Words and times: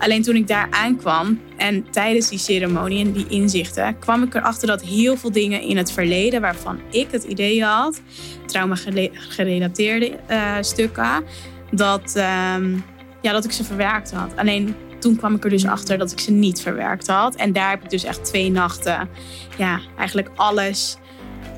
Alleen 0.00 0.22
toen 0.22 0.36
ik 0.36 0.48
daar 0.48 0.68
aankwam 0.70 1.40
en 1.56 1.90
tijdens 1.90 2.28
die 2.28 2.38
ceremonie 2.38 3.04
en 3.04 3.12
die 3.12 3.26
inzichten, 3.28 3.98
kwam 3.98 4.22
ik 4.22 4.34
erachter 4.34 4.66
dat 4.66 4.82
heel 4.82 5.16
veel 5.16 5.32
dingen 5.32 5.60
in 5.60 5.76
het 5.76 5.92
verleden 5.92 6.40
waarvan 6.40 6.80
ik 6.90 7.10
het 7.10 7.24
idee 7.24 7.64
had, 7.64 8.00
trauma 8.46 8.74
gerelateerde 9.12 10.18
uh, 10.30 10.56
stukken, 10.60 11.24
dat, 11.70 12.16
ehm, 12.16 12.76
ja, 13.22 13.32
dat 13.32 13.44
ik 13.44 13.52
ze 13.52 13.64
verwerkt 13.64 14.12
had. 14.12 14.36
Alleen 14.36 14.74
toen 14.98 15.16
kwam 15.16 15.34
ik 15.34 15.44
er 15.44 15.50
dus 15.50 15.66
achter 15.66 15.98
dat 15.98 16.12
ik 16.12 16.20
ze 16.20 16.30
niet 16.30 16.60
verwerkt 16.60 17.06
had. 17.06 17.34
En 17.34 17.52
daar 17.52 17.70
heb 17.70 17.82
ik 17.82 17.90
dus 17.90 18.04
echt 18.04 18.24
twee 18.24 18.50
nachten, 18.50 19.08
ja, 19.56 19.80
eigenlijk 19.98 20.30
alles, 20.34 20.96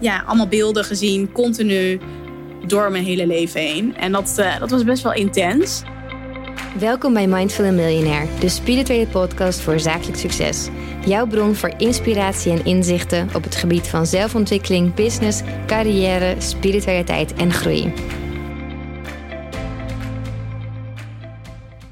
ja, 0.01 0.23
allemaal 0.27 0.49
beelden 0.49 0.85
gezien, 0.85 1.33
continu 1.33 2.01
door 2.67 2.91
mijn 2.91 3.05
hele 3.05 3.27
leven 3.27 3.61
heen. 3.61 3.97
En 3.97 4.13
dat, 4.13 4.37
uh, 4.39 4.59
dat 4.59 4.71
was 4.71 4.85
best 4.85 5.03
wel 5.03 5.15
intens. 5.15 5.83
Welkom 6.79 7.13
bij 7.13 7.27
Mindful 7.27 7.65
and 7.65 7.75
Millionaire, 7.75 8.39
de 8.39 8.49
spirituele 8.49 9.07
podcast 9.07 9.61
voor 9.61 9.81
zakelijk 9.81 10.19
succes. 10.19 10.69
Jouw 11.07 11.27
bron 11.27 11.55
voor 11.55 11.75
inspiratie 11.77 12.53
en 12.53 12.65
inzichten 12.65 13.29
op 13.35 13.43
het 13.43 13.55
gebied 13.55 13.87
van 13.87 14.07
zelfontwikkeling, 14.07 14.95
business, 14.95 15.41
carrière, 15.67 16.41
spiritualiteit 16.41 17.33
en 17.33 17.53
groei. 17.53 17.93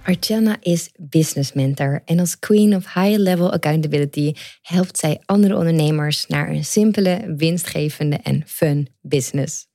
Archana 0.03 0.57
is 0.61 0.91
business 0.99 1.53
mentor 1.53 2.03
en 2.05 2.19
als 2.19 2.39
queen 2.39 2.75
of 2.75 2.95
high 2.95 3.19
level 3.19 3.53
accountability 3.53 4.33
helpt 4.63 4.99
zij 4.99 5.21
andere 5.25 5.57
ondernemers 5.57 6.27
naar 6.27 6.49
een 6.49 6.65
simpele, 6.65 7.35
winstgevende 7.37 8.17
en 8.23 8.43
fun 8.47 8.89
business. 9.01 9.67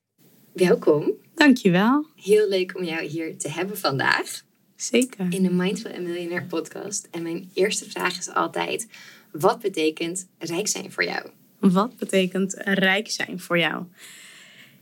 Welkom. 0.54 1.14
Dankjewel. 1.36 2.06
Heel 2.16 2.50
leuk 2.50 2.78
om 2.78 2.84
jou 2.84 3.06
hier 3.06 3.38
te 3.38 3.50
hebben 3.50 3.78
vandaag. 3.78 4.45
Zeker. 4.76 5.28
In 5.30 5.44
de 5.44 5.52
Mindful 5.52 6.02
Millionaire 6.02 6.46
podcast. 6.46 7.08
En 7.12 7.22
mijn 7.22 7.50
eerste 7.54 7.90
vraag 7.90 8.18
is 8.18 8.30
altijd: 8.30 8.88
wat 9.32 9.60
betekent 9.60 10.28
rijk 10.38 10.68
zijn 10.68 10.92
voor 10.92 11.04
jou? 11.04 11.30
Wat 11.60 11.98
betekent 11.98 12.54
rijk 12.64 13.10
zijn 13.10 13.40
voor 13.40 13.58
jou? 13.60 13.84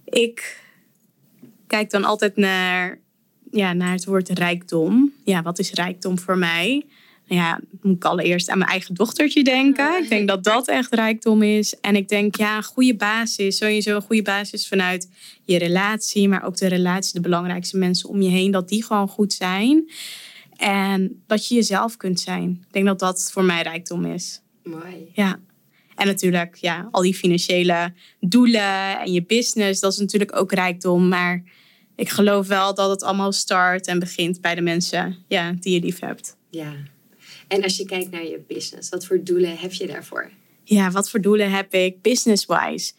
Ik 0.03 0.61
kijk 1.67 1.89
dan 1.89 2.03
altijd 2.03 2.35
naar, 2.35 2.99
ja, 3.51 3.73
naar 3.73 3.91
het 3.91 4.05
woord 4.05 4.29
rijkdom. 4.29 5.13
Ja, 5.23 5.41
wat 5.41 5.59
is 5.59 5.71
rijkdom 5.71 6.19
voor 6.19 6.37
mij? 6.37 6.85
Nou 7.27 7.41
ja, 7.41 7.59
moet 7.81 7.95
ik 7.95 8.05
allereerst 8.05 8.49
aan 8.49 8.57
mijn 8.57 8.69
eigen 8.69 8.95
dochtertje 8.95 9.43
denken. 9.43 10.03
Ik 10.03 10.09
denk 10.09 10.27
dat 10.27 10.43
dat 10.43 10.67
echt 10.67 10.93
rijkdom 10.93 11.41
is. 11.41 11.79
En 11.79 11.95
ik 11.95 12.07
denk, 12.07 12.35
ja, 12.35 12.57
een 12.57 12.63
goede 12.63 12.95
basis. 12.95 13.57
Sowieso 13.57 13.95
een 13.95 14.01
goede 14.01 14.21
basis 14.21 14.67
vanuit 14.67 15.09
je 15.43 15.57
relatie, 15.57 16.29
maar 16.29 16.43
ook 16.43 16.57
de 16.57 16.67
relatie, 16.67 17.13
de 17.13 17.19
belangrijkste 17.19 17.77
mensen 17.77 18.09
om 18.09 18.21
je 18.21 18.29
heen, 18.29 18.51
dat 18.51 18.69
die 18.69 18.83
gewoon 18.83 19.07
goed 19.07 19.33
zijn. 19.33 19.91
En 20.55 21.23
dat 21.27 21.47
je 21.47 21.55
jezelf 21.55 21.97
kunt 21.97 22.19
zijn. 22.19 22.49
Ik 22.67 22.73
denk 22.73 22.85
dat 22.85 22.99
dat 22.99 23.31
voor 23.31 23.43
mij 23.43 23.61
rijkdom 23.61 24.05
is. 24.05 24.41
Mooi. 24.63 25.11
Ja. 25.13 25.39
En 25.95 26.07
natuurlijk, 26.07 26.55
ja, 26.55 26.87
al 26.91 27.01
die 27.01 27.15
financiële 27.15 27.93
doelen 28.19 28.99
en 28.99 29.11
je 29.11 29.25
business, 29.25 29.79
dat 29.79 29.91
is 29.91 29.99
natuurlijk 29.99 30.35
ook 30.35 30.51
rijkdom. 30.51 31.07
Maar 31.07 31.43
ik 31.95 32.09
geloof 32.09 32.47
wel 32.47 32.73
dat 32.73 32.89
het 32.89 33.03
allemaal 33.03 33.31
start 33.31 33.87
en 33.87 33.99
begint 33.99 34.41
bij 34.41 34.55
de 34.55 34.61
mensen 34.61 35.17
ja, 35.27 35.51
die 35.59 35.73
je 35.73 35.79
lief 35.79 35.99
hebt. 35.99 36.37
Ja, 36.49 36.73
en 37.53 37.63
als 37.63 37.77
je 37.77 37.85
kijkt 37.85 38.11
naar 38.11 38.23
je 38.23 38.43
business, 38.47 38.89
wat 38.89 39.05
voor 39.05 39.23
doelen 39.23 39.57
heb 39.57 39.73
je 39.73 39.87
daarvoor? 39.87 40.29
Ja, 40.63 40.91
wat 40.91 41.09
voor 41.09 41.21
doelen 41.21 41.51
heb 41.51 41.73
ik 41.73 42.01
business-wise? 42.01 42.93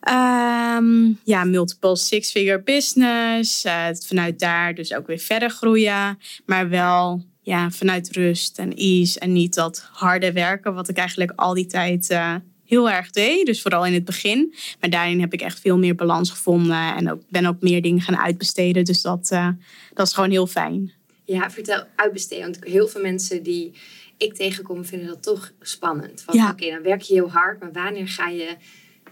Ehm, 0.00 1.12
ja, 1.24 1.44
multiple 1.44 1.96
six-figure 1.96 2.62
business. 2.62 3.64
Uh, 3.64 3.86
vanuit 4.06 4.38
daar 4.38 4.74
dus 4.74 4.94
ook 4.94 5.06
weer 5.06 5.18
verder 5.18 5.50
groeien. 5.50 6.18
Maar 6.46 6.68
wel 6.68 7.24
ja, 7.42 7.70
vanuit 7.70 8.10
rust 8.10 8.58
en 8.58 8.74
ease. 8.74 9.18
En 9.18 9.32
niet 9.32 9.54
dat 9.54 9.88
harde 9.92 10.32
werken, 10.32 10.74
wat 10.74 10.88
ik 10.88 10.96
eigenlijk 10.96 11.32
al 11.36 11.54
die 11.54 11.66
tijd 11.66 12.10
uh, 12.10 12.34
heel 12.64 12.90
erg 12.90 13.10
deed. 13.10 13.46
Dus 13.46 13.62
vooral 13.62 13.86
in 13.86 13.94
het 13.94 14.04
begin. 14.04 14.54
Maar 14.80 14.90
daarin 14.90 15.20
heb 15.20 15.32
ik 15.32 15.42
echt 15.42 15.60
veel 15.60 15.78
meer 15.78 15.94
balans 15.94 16.30
gevonden. 16.30 16.96
En 16.96 17.10
ook, 17.12 17.22
ben 17.28 17.46
ook 17.46 17.60
meer 17.60 17.82
dingen 17.82 18.00
gaan 18.00 18.18
uitbesteden. 18.18 18.84
Dus 18.84 19.02
dat, 19.02 19.30
uh, 19.32 19.48
dat 19.94 20.06
is 20.06 20.12
gewoon 20.12 20.30
heel 20.30 20.46
fijn. 20.46 20.92
Ja, 21.24 21.50
vertel 21.50 21.84
uitbesteden. 21.96 22.44
Want 22.44 22.64
heel 22.64 22.88
veel 22.88 23.00
mensen 23.00 23.42
die 23.42 23.72
ik 24.16 24.34
tegenkom 24.34 24.84
vinden 24.84 25.08
dat 25.08 25.22
toch 25.22 25.52
spannend. 25.60 26.24
Want 26.24 26.50
oké, 26.50 26.70
dan 26.70 26.82
werk 26.82 27.00
je 27.00 27.14
heel 27.14 27.30
hard, 27.30 27.60
maar 27.60 27.72
wanneer 27.72 28.08
ga 28.08 28.28
je 28.28 28.56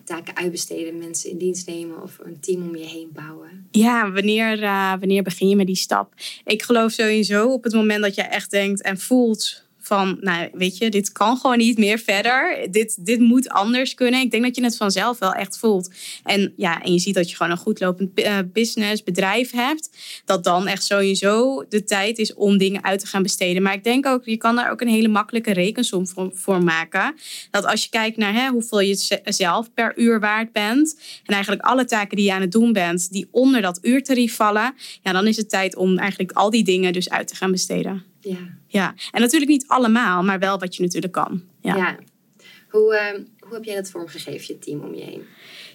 taken 0.04 0.36
uitbesteden, 0.36 0.98
mensen 0.98 1.30
in 1.30 1.38
dienst 1.38 1.66
nemen 1.66 2.02
of 2.02 2.18
een 2.22 2.40
team 2.40 2.62
om 2.62 2.76
je 2.76 2.86
heen 2.86 3.10
bouwen? 3.12 3.68
Ja, 3.70 4.10
wanneer, 4.10 4.62
uh, 4.62 4.90
wanneer 4.98 5.22
begin 5.22 5.48
je 5.48 5.56
met 5.56 5.66
die 5.66 5.76
stap? 5.76 6.14
Ik 6.44 6.62
geloof 6.62 6.92
sowieso 6.92 7.52
op 7.52 7.64
het 7.64 7.72
moment 7.72 8.02
dat 8.02 8.14
je 8.14 8.22
echt 8.22 8.50
denkt 8.50 8.82
en 8.82 8.98
voelt 8.98 9.68
van, 9.90 10.16
nou 10.20 10.48
weet 10.52 10.76
je, 10.76 10.90
dit 10.90 11.12
kan 11.12 11.36
gewoon 11.36 11.58
niet 11.58 11.78
meer 11.78 11.98
verder. 11.98 12.68
Dit, 12.70 13.04
dit 13.04 13.20
moet 13.20 13.48
anders 13.48 13.94
kunnen. 13.94 14.20
Ik 14.20 14.30
denk 14.30 14.42
dat 14.42 14.56
je 14.56 14.62
het 14.62 14.76
vanzelf 14.76 15.18
wel 15.18 15.32
echt 15.32 15.58
voelt. 15.58 15.90
En 16.24 16.52
ja, 16.56 16.82
en 16.82 16.92
je 16.92 16.98
ziet 16.98 17.14
dat 17.14 17.30
je 17.30 17.36
gewoon 17.36 17.52
een 17.52 17.58
goed 17.58 17.80
lopend 17.80 18.10
eh, 18.14 18.38
business, 18.52 19.02
bedrijf 19.02 19.50
hebt. 19.50 19.90
Dat 20.24 20.44
dan 20.44 20.66
echt 20.66 20.84
sowieso 20.84 21.64
de 21.68 21.84
tijd 21.84 22.18
is 22.18 22.34
om 22.34 22.58
dingen 22.58 22.84
uit 22.84 23.00
te 23.00 23.06
gaan 23.06 23.22
besteden. 23.22 23.62
Maar 23.62 23.74
ik 23.74 23.84
denk 23.84 24.06
ook, 24.06 24.24
je 24.24 24.36
kan 24.36 24.56
daar 24.56 24.70
ook 24.70 24.80
een 24.80 24.88
hele 24.88 25.08
makkelijke 25.08 25.52
rekensom 25.52 26.06
voor, 26.32 26.62
maken. 26.62 27.14
Dat 27.50 27.66
als 27.66 27.82
je 27.82 27.88
kijkt 27.88 28.16
naar 28.16 28.34
hè, 28.34 28.48
hoeveel 28.48 28.80
je 28.80 29.20
zelf 29.24 29.72
per 29.74 29.98
uur 29.98 30.20
waard 30.20 30.52
bent. 30.52 31.00
En 31.24 31.34
eigenlijk 31.34 31.62
alle 31.62 31.84
taken 31.84 32.16
die 32.16 32.26
je 32.26 32.32
aan 32.32 32.40
het 32.40 32.52
doen 32.52 32.72
bent, 32.72 33.12
die 33.12 33.28
onder 33.30 33.62
dat 33.62 33.78
uurtarief 33.82 34.36
vallen. 34.36 34.74
Ja, 35.02 35.12
dan 35.12 35.26
is 35.26 35.36
het 35.36 35.50
tijd 35.50 35.76
om 35.76 35.98
eigenlijk 35.98 36.32
al 36.32 36.50
die 36.50 36.64
dingen 36.64 36.92
dus 36.92 37.10
uit 37.10 37.28
te 37.28 37.36
gaan 37.36 37.50
besteden. 37.50 38.09
Ja. 38.20 38.58
ja. 38.66 38.94
En 39.10 39.20
natuurlijk 39.20 39.50
niet 39.50 39.64
allemaal, 39.68 40.22
maar 40.22 40.38
wel 40.38 40.58
wat 40.58 40.76
je 40.76 40.82
natuurlijk 40.82 41.12
kan. 41.12 41.42
Ja. 41.60 41.76
ja. 41.76 41.98
Hoe, 42.68 42.94
uh, 42.94 43.24
hoe 43.38 43.54
heb 43.54 43.64
jij 43.64 43.74
dat 43.74 43.90
vormgegeven, 43.90 44.54
je 44.54 44.58
team 44.58 44.80
om 44.80 44.94
je 44.94 45.04
heen? 45.04 45.22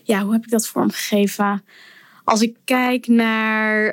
Ja, 0.04 0.24
hoe 0.24 0.34
heb 0.34 0.44
ik 0.44 0.50
dat 0.50 0.68
vormgegeven? 0.68 1.64
Als 2.24 2.42
ik 2.42 2.56
kijk 2.64 3.08
naar, 3.08 3.86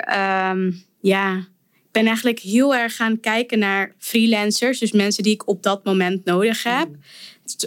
um, 0.51 0.83
ja, 1.01 1.37
ik 1.73 1.91
ben 1.91 2.05
eigenlijk 2.05 2.39
heel 2.39 2.75
erg 2.75 2.95
gaan 2.95 3.19
kijken 3.19 3.59
naar 3.59 3.93
freelancers. 3.97 4.79
Dus 4.79 4.91
mensen 4.91 5.23
die 5.23 5.33
ik 5.33 5.47
op 5.47 5.63
dat 5.63 5.83
moment 5.83 6.25
nodig 6.25 6.63
heb. 6.63 6.87
Mm. 6.87 6.99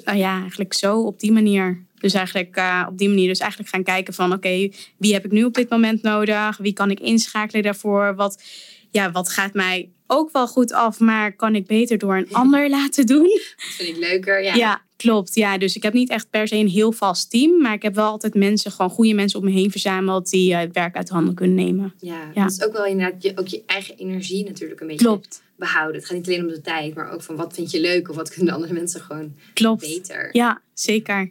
Uh, 0.08 0.18
ja, 0.18 0.40
eigenlijk 0.40 0.74
zo 0.74 1.00
op 1.00 1.20
die 1.20 1.32
manier. 1.32 1.84
Dus 1.94 2.14
eigenlijk 2.14 2.56
uh, 2.58 2.86
op 2.88 2.98
die 2.98 3.08
manier 3.08 3.28
dus 3.28 3.38
eigenlijk 3.38 3.70
gaan 3.70 3.82
kijken 3.82 4.14
van 4.14 4.32
oké, 4.32 4.68
wie 4.96 5.12
heb 5.12 5.24
ik 5.24 5.30
nu 5.30 5.44
op 5.44 5.54
dit 5.54 5.70
moment 5.70 6.02
nodig? 6.02 6.56
Wie 6.56 6.72
kan 6.72 6.90
ik 6.90 7.00
inschakelen 7.00 7.62
daarvoor? 7.62 8.14
Wat, 8.14 8.42
ja, 8.96 9.10
wat 9.10 9.28
gaat 9.28 9.54
mij 9.54 9.90
ook 10.06 10.32
wel 10.32 10.48
goed 10.48 10.72
af, 10.72 11.00
maar 11.00 11.36
kan 11.36 11.54
ik 11.54 11.66
beter 11.66 11.98
door 11.98 12.16
een 12.16 12.32
ander 12.32 12.70
laten 12.78 13.06
doen. 13.06 13.28
Dat 13.56 13.74
vind 13.76 13.88
ik 13.88 13.96
leuker, 13.96 14.42
ja. 14.42 14.54
Ja, 14.54 14.82
klopt. 14.96 15.34
Ja, 15.34 15.58
dus 15.58 15.76
ik 15.76 15.82
heb 15.82 15.92
niet 15.92 16.10
echt 16.10 16.30
per 16.30 16.48
se 16.48 16.56
een 16.56 16.68
heel 16.68 16.92
vast 16.92 17.30
team, 17.30 17.60
maar 17.60 17.72
ik 17.72 17.82
heb 17.82 17.94
wel 17.94 18.10
altijd 18.10 18.34
mensen, 18.34 18.70
gewoon 18.70 18.90
goede 18.90 19.14
mensen 19.14 19.38
om 19.38 19.44
me 19.44 19.50
heen 19.50 19.70
verzameld 19.70 20.30
die 20.30 20.54
het 20.54 20.72
werk 20.72 20.96
uit 20.96 21.08
handen 21.08 21.34
kunnen 21.34 21.56
nemen. 21.56 21.94
Ja, 22.00 22.30
ja. 22.34 22.42
dat 22.42 22.52
is 22.52 22.64
ook 22.64 22.72
wel 22.72 22.84
inderdaad 22.84 23.22
je, 23.22 23.32
ook 23.34 23.46
je 23.46 23.62
eigen 23.66 23.96
energie 23.96 24.44
natuurlijk 24.44 24.80
een 24.80 24.86
beetje 24.86 25.06
klopt. 25.06 25.42
behouden. 25.56 25.96
Het 25.96 26.06
gaat 26.06 26.16
niet 26.16 26.26
alleen 26.26 26.42
om 26.42 26.48
de 26.48 26.60
tijd, 26.60 26.94
maar 26.94 27.10
ook 27.10 27.22
van 27.22 27.36
wat 27.36 27.54
vind 27.54 27.70
je 27.70 27.80
leuk 27.80 28.08
of 28.08 28.16
wat 28.16 28.30
kunnen 28.30 28.54
andere 28.54 28.72
mensen 28.72 29.00
gewoon 29.00 29.34
klopt. 29.54 29.80
beter. 29.80 30.28
Ja, 30.32 30.60
zeker. 30.74 31.30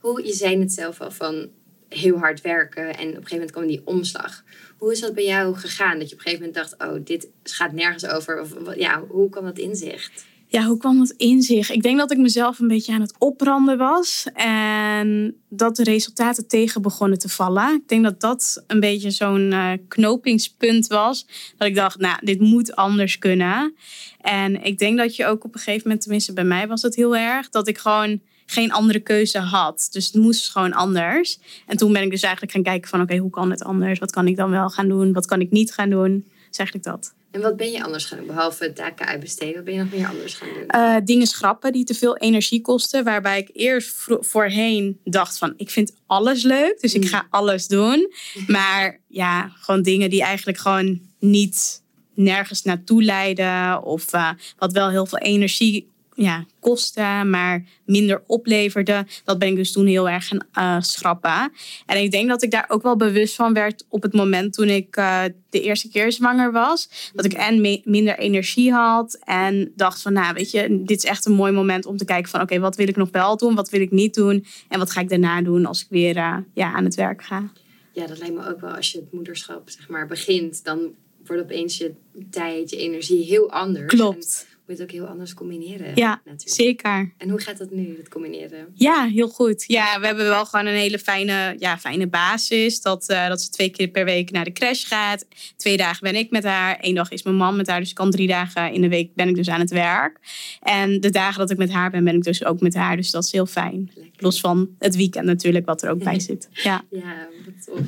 Hoe, 0.00 0.26
je 0.26 0.32
zei 0.32 0.58
het 0.58 0.72
zelf 0.72 1.00
al 1.00 1.10
van 1.10 1.48
heel 1.88 2.18
hard 2.18 2.40
werken 2.40 2.86
en 2.86 2.92
op 2.92 2.98
een 2.98 3.06
gegeven 3.06 3.30
moment 3.30 3.50
kwam 3.50 3.66
die 3.66 3.82
omslag. 3.84 4.44
Hoe 4.78 4.92
is 4.92 5.00
dat 5.00 5.14
bij 5.14 5.24
jou 5.24 5.54
gegaan? 5.54 5.98
Dat 5.98 6.08
je 6.08 6.14
op 6.14 6.20
een 6.20 6.30
gegeven 6.30 6.46
moment 6.46 6.70
dacht, 6.70 6.90
oh, 6.90 7.04
dit 7.04 7.28
gaat 7.42 7.72
nergens 7.72 8.06
over. 8.06 8.40
Of 8.40 8.76
ja, 8.76 9.04
hoe 9.08 9.30
kwam 9.30 9.44
dat 9.44 9.58
inzicht? 9.58 10.24
Ja, 10.48 10.64
hoe 10.64 10.78
kwam 10.78 10.98
dat 10.98 11.14
inzicht? 11.16 11.70
Ik 11.70 11.82
denk 11.82 11.98
dat 11.98 12.10
ik 12.12 12.18
mezelf 12.18 12.58
een 12.58 12.68
beetje 12.68 12.92
aan 12.92 13.00
het 13.00 13.14
opbranden 13.18 13.78
was. 13.78 14.26
En 14.34 15.36
dat 15.48 15.76
de 15.76 15.82
resultaten 15.82 16.46
tegen 16.46 16.82
begonnen 16.82 17.18
te 17.18 17.28
vallen. 17.28 17.74
Ik 17.74 17.88
denk 17.88 18.04
dat 18.04 18.20
dat 18.20 18.64
een 18.66 18.80
beetje 18.80 19.10
zo'n 19.10 19.50
uh, 19.52 19.72
knopingspunt 19.88 20.86
was. 20.86 21.26
Dat 21.56 21.68
ik 21.68 21.74
dacht, 21.74 21.98
nou, 21.98 22.18
dit 22.20 22.40
moet 22.40 22.76
anders 22.76 23.18
kunnen. 23.18 23.74
En 24.20 24.64
ik 24.64 24.78
denk 24.78 24.98
dat 24.98 25.16
je 25.16 25.26
ook 25.26 25.44
op 25.44 25.54
een 25.54 25.60
gegeven 25.60 25.82
moment, 25.82 26.02
tenminste 26.02 26.32
bij 26.32 26.44
mij 26.44 26.68
was 26.68 26.82
het 26.82 26.96
heel 26.96 27.16
erg, 27.16 27.48
dat 27.48 27.68
ik 27.68 27.78
gewoon 27.78 28.20
geen 28.46 28.72
andere 28.72 29.00
keuze 29.00 29.38
had. 29.38 29.88
Dus 29.90 30.06
het 30.06 30.14
moest 30.14 30.50
gewoon 30.50 30.72
anders. 30.72 31.38
En 31.66 31.76
toen 31.76 31.92
ben 31.92 32.02
ik 32.02 32.10
dus 32.10 32.22
eigenlijk 32.22 32.52
gaan 32.52 32.62
kijken 32.62 32.88
van 32.88 33.00
oké, 33.00 33.16
hoe 33.16 33.30
kan 33.30 33.50
het 33.50 33.64
anders? 33.64 33.98
Wat 33.98 34.10
kan 34.10 34.26
ik 34.26 34.36
dan 34.36 34.50
wel 34.50 34.68
gaan 34.68 34.88
doen? 34.88 35.12
Wat 35.12 35.26
kan 35.26 35.40
ik 35.40 35.50
niet 35.50 35.72
gaan 35.72 35.90
doen? 35.90 36.24
Dus 36.48 36.58
eigenlijk 36.58 36.84
dat. 36.84 37.14
En 37.30 37.42
wat 37.42 37.56
ben 37.56 37.70
je 37.70 37.84
anders 37.84 38.04
gaan 38.04 38.18
doen? 38.18 38.26
Behalve 38.26 38.72
taken 38.72 39.06
uitbesteden, 39.06 39.54
wat 39.54 39.64
ben 39.64 39.74
je 39.74 39.80
nog 39.80 39.92
meer 39.92 40.06
anders 40.06 40.34
gaan 40.34 40.48
doen? 40.54 40.80
Uh, 40.80 40.96
dingen 41.04 41.26
schrappen 41.26 41.72
die 41.72 41.84
te 41.84 41.94
veel 41.94 42.16
energie 42.16 42.60
kosten. 42.60 43.04
Waarbij 43.04 43.38
ik 43.38 43.50
eerst 43.52 44.06
voorheen 44.20 45.00
dacht 45.04 45.38
van 45.38 45.54
ik 45.56 45.70
vind 45.70 45.92
alles 46.06 46.42
leuk. 46.42 46.80
Dus 46.80 46.94
ik 46.94 47.02
mm. 47.02 47.08
ga 47.08 47.26
alles 47.30 47.66
doen. 47.66 48.12
Maar 48.46 49.00
ja, 49.08 49.52
gewoon 49.54 49.82
dingen 49.82 50.10
die 50.10 50.22
eigenlijk 50.22 50.58
gewoon 50.58 51.00
niet 51.18 51.82
nergens 52.14 52.62
naartoe 52.62 53.02
leiden. 53.02 53.82
Of 53.82 54.14
uh, 54.14 54.30
wat 54.58 54.72
wel 54.72 54.90
heel 54.90 55.06
veel 55.06 55.18
energie 55.18 55.88
ja, 56.16 56.44
kostte, 56.60 57.22
maar 57.26 57.64
minder 57.84 58.22
opleverde. 58.26 59.06
Dat 59.24 59.38
ben 59.38 59.48
ik 59.48 59.56
dus 59.56 59.72
toen 59.72 59.86
heel 59.86 60.08
erg 60.08 60.28
gaan 60.28 60.46
uh, 60.58 60.82
schrappen. 60.82 61.52
En 61.86 62.02
ik 62.02 62.10
denk 62.10 62.28
dat 62.28 62.42
ik 62.42 62.50
daar 62.50 62.64
ook 62.68 62.82
wel 62.82 62.96
bewust 62.96 63.34
van 63.34 63.52
werd 63.52 63.84
op 63.88 64.02
het 64.02 64.12
moment 64.12 64.52
toen 64.52 64.68
ik 64.68 64.96
uh, 64.96 65.22
de 65.50 65.60
eerste 65.60 65.88
keer 65.88 66.12
zwanger 66.12 66.52
was. 66.52 67.10
Dat 67.14 67.24
ik 67.24 67.32
en 67.32 67.60
minder 67.84 68.18
energie 68.18 68.72
had 68.72 69.18
en 69.24 69.72
dacht 69.76 70.02
van, 70.02 70.12
nou 70.12 70.34
weet 70.34 70.50
je, 70.50 70.82
dit 70.84 71.04
is 71.04 71.10
echt 71.10 71.26
een 71.26 71.32
mooi 71.32 71.52
moment 71.52 71.86
om 71.86 71.96
te 71.96 72.04
kijken 72.04 72.30
van, 72.30 72.40
oké, 72.40 72.58
wat 72.58 72.76
wil 72.76 72.88
ik 72.88 72.96
nog 72.96 73.10
wel 73.10 73.36
doen, 73.36 73.54
wat 73.54 73.70
wil 73.70 73.80
ik 73.80 73.90
niet 73.90 74.14
doen 74.14 74.44
en 74.68 74.78
wat 74.78 74.90
ga 74.90 75.00
ik 75.00 75.08
daarna 75.08 75.42
doen 75.42 75.66
als 75.66 75.82
ik 75.82 75.86
weer 75.90 76.16
uh, 76.16 76.36
ja, 76.54 76.72
aan 76.72 76.84
het 76.84 76.94
werk 76.94 77.22
ga. 77.22 77.50
Ja, 77.92 78.06
dat 78.06 78.18
lijkt 78.18 78.34
me 78.34 78.48
ook 78.48 78.60
wel 78.60 78.70
als 78.70 78.92
je 78.92 78.98
het 78.98 79.12
moederschap 79.12 79.70
zeg 79.70 79.88
maar 79.88 80.06
begint, 80.06 80.64
dan 80.64 80.94
wordt 81.26 81.42
opeens 81.42 81.78
je 81.78 81.92
tijd, 82.30 82.70
je 82.70 82.76
energie 82.76 83.24
heel 83.24 83.50
anders. 83.50 83.94
Klopt 83.94 84.55
moet 84.66 84.78
het 84.78 84.82
ook 84.82 84.94
heel 84.94 85.06
anders 85.06 85.34
combineren. 85.34 85.92
Ja, 85.94 86.22
zeker. 86.36 87.12
En 87.18 87.30
hoe 87.30 87.40
gaat 87.40 87.58
dat 87.58 87.70
nu, 87.70 87.96
het 87.96 88.08
combineren? 88.08 88.66
Ja, 88.74 89.04
heel 89.04 89.28
goed. 89.28 89.64
Ja, 89.66 90.00
we 90.00 90.06
hebben 90.06 90.24
wel 90.24 90.46
gewoon 90.46 90.66
een 90.66 90.74
hele 90.74 90.98
fijne, 90.98 91.54
ja, 91.58 91.78
fijne 91.78 92.06
basis. 92.06 92.80
Dat, 92.80 93.10
uh, 93.10 93.28
dat 93.28 93.42
ze 93.42 93.50
twee 93.50 93.70
keer 93.70 93.88
per 93.88 94.04
week 94.04 94.30
naar 94.30 94.44
de 94.44 94.52
crash 94.52 94.86
gaat. 94.86 95.26
Twee 95.56 95.76
dagen 95.76 96.00
ben 96.02 96.14
ik 96.14 96.30
met 96.30 96.44
haar. 96.44 96.78
Eén 96.80 96.94
dag 96.94 97.10
is 97.10 97.22
mijn 97.22 97.36
man 97.36 97.56
met 97.56 97.66
haar. 97.66 97.80
Dus 97.80 97.88
ik 97.88 97.94
kan 97.94 98.10
drie 98.10 98.26
dagen 98.28 98.72
in 98.72 98.80
de 98.80 98.88
week 98.88 99.14
ben 99.14 99.28
ik 99.28 99.34
dus 99.34 99.48
aan 99.48 99.60
het 99.60 99.70
werk. 99.70 100.20
En 100.60 101.00
de 101.00 101.10
dagen 101.10 101.38
dat 101.38 101.50
ik 101.50 101.58
met 101.58 101.72
haar 101.72 101.90
ben, 101.90 102.04
ben 102.04 102.16
ik 102.16 102.22
dus 102.22 102.44
ook 102.44 102.60
met 102.60 102.74
haar. 102.74 102.96
Dus 102.96 103.10
dat 103.10 103.24
is 103.24 103.32
heel 103.32 103.46
fijn. 103.46 103.90
Los 104.16 104.40
van 104.40 104.68
het 104.78 104.96
weekend 104.96 105.24
natuurlijk, 105.24 105.66
wat 105.66 105.82
er 105.82 105.90
ook 105.90 106.04
bij 106.04 106.20
zit. 106.28 106.48
Ja, 106.52 106.84
ja 106.90 107.28
wat 107.44 107.64
tof. 107.64 107.86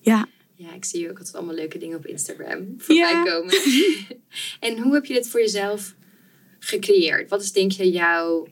Ja. 0.00 0.26
Ja, 0.54 0.74
ik 0.74 0.84
zie 0.84 1.10
ook 1.10 1.18
altijd 1.18 1.36
allemaal 1.36 1.54
leuke 1.54 1.78
dingen 1.78 1.96
op 1.96 2.06
Instagram 2.06 2.74
voorbij 2.78 3.12
ja. 3.12 3.22
komen. 3.22 3.54
en 4.68 4.78
hoe 4.78 4.94
heb 4.94 5.04
je 5.04 5.14
dit 5.14 5.28
voor 5.28 5.40
jezelf 5.40 5.94
gecreëerd? 6.58 7.28
Wat 7.28 7.42
is 7.42 7.52
denk 7.52 7.72
je 7.72 7.90
jouw, 7.90 8.48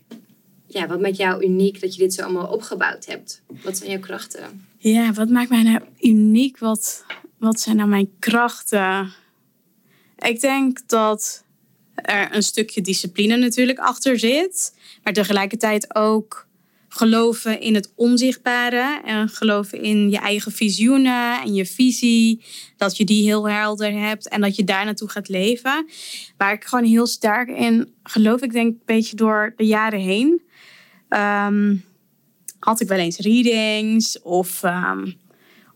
ja, 0.67 0.87
wat 0.87 1.01
maakt 1.01 1.17
jou 1.17 1.45
uniek 1.45 1.81
dat 1.81 1.95
je 1.95 2.03
dit 2.03 2.15
zo 2.15 2.23
allemaal 2.23 2.53
opgebouwd 2.53 3.07
hebt? 3.07 3.43
Wat 3.63 3.77
zijn 3.77 3.91
jouw 3.91 4.01
krachten? 4.01 4.67
Ja, 4.79 5.13
wat 5.13 5.29
maakt 5.29 5.51
mij 5.51 5.63
nou 5.63 5.81
uniek? 6.01 6.59
Wat, 6.59 7.05
wat 7.39 7.61
zijn 7.61 7.77
nou 7.77 7.89
mijn 7.89 8.11
krachten? 8.19 9.13
Ik 10.19 10.41
denk 10.41 10.89
dat 10.89 11.45
er 11.95 12.35
een 12.35 12.43
stukje 12.43 12.81
discipline 12.81 13.37
natuurlijk 13.37 13.79
achter 13.79 14.19
zit, 14.19 14.75
maar 15.03 15.13
tegelijkertijd 15.13 15.95
ook 15.95 16.46
geloven 16.97 17.61
in 17.61 17.75
het 17.75 17.93
onzichtbare 17.95 19.01
en 19.05 19.29
geloven 19.29 19.83
in 19.83 20.11
je 20.11 20.19
eigen 20.19 20.53
visioenen 20.53 21.41
en 21.43 21.55
je 21.55 21.67
visie. 21.67 22.45
Dat 22.77 22.97
je 22.97 23.05
die 23.05 23.25
heel 23.25 23.49
helder 23.49 23.93
hebt 23.93 24.29
en 24.29 24.41
dat 24.41 24.57
je 24.57 24.65
daar 24.65 24.85
naartoe 24.85 25.09
gaat 25.09 25.29
leven. 25.29 25.87
Waar 26.37 26.53
ik 26.53 26.65
gewoon 26.65 26.85
heel 26.85 27.07
sterk 27.07 27.49
in 27.49 27.95
geloof, 28.03 28.43
ik 28.43 28.53
denk 28.53 28.67
een 28.67 28.83
beetje 28.85 29.17
door 29.17 29.53
de 29.57 29.67
jaren 29.67 30.01
heen. 30.01 30.43
Um, 31.09 31.85
had 32.59 32.81
ik 32.81 32.89
wel 32.89 32.99
eens 32.99 33.19
readings 33.19 34.23
of 34.23 34.63
um, 34.63 35.15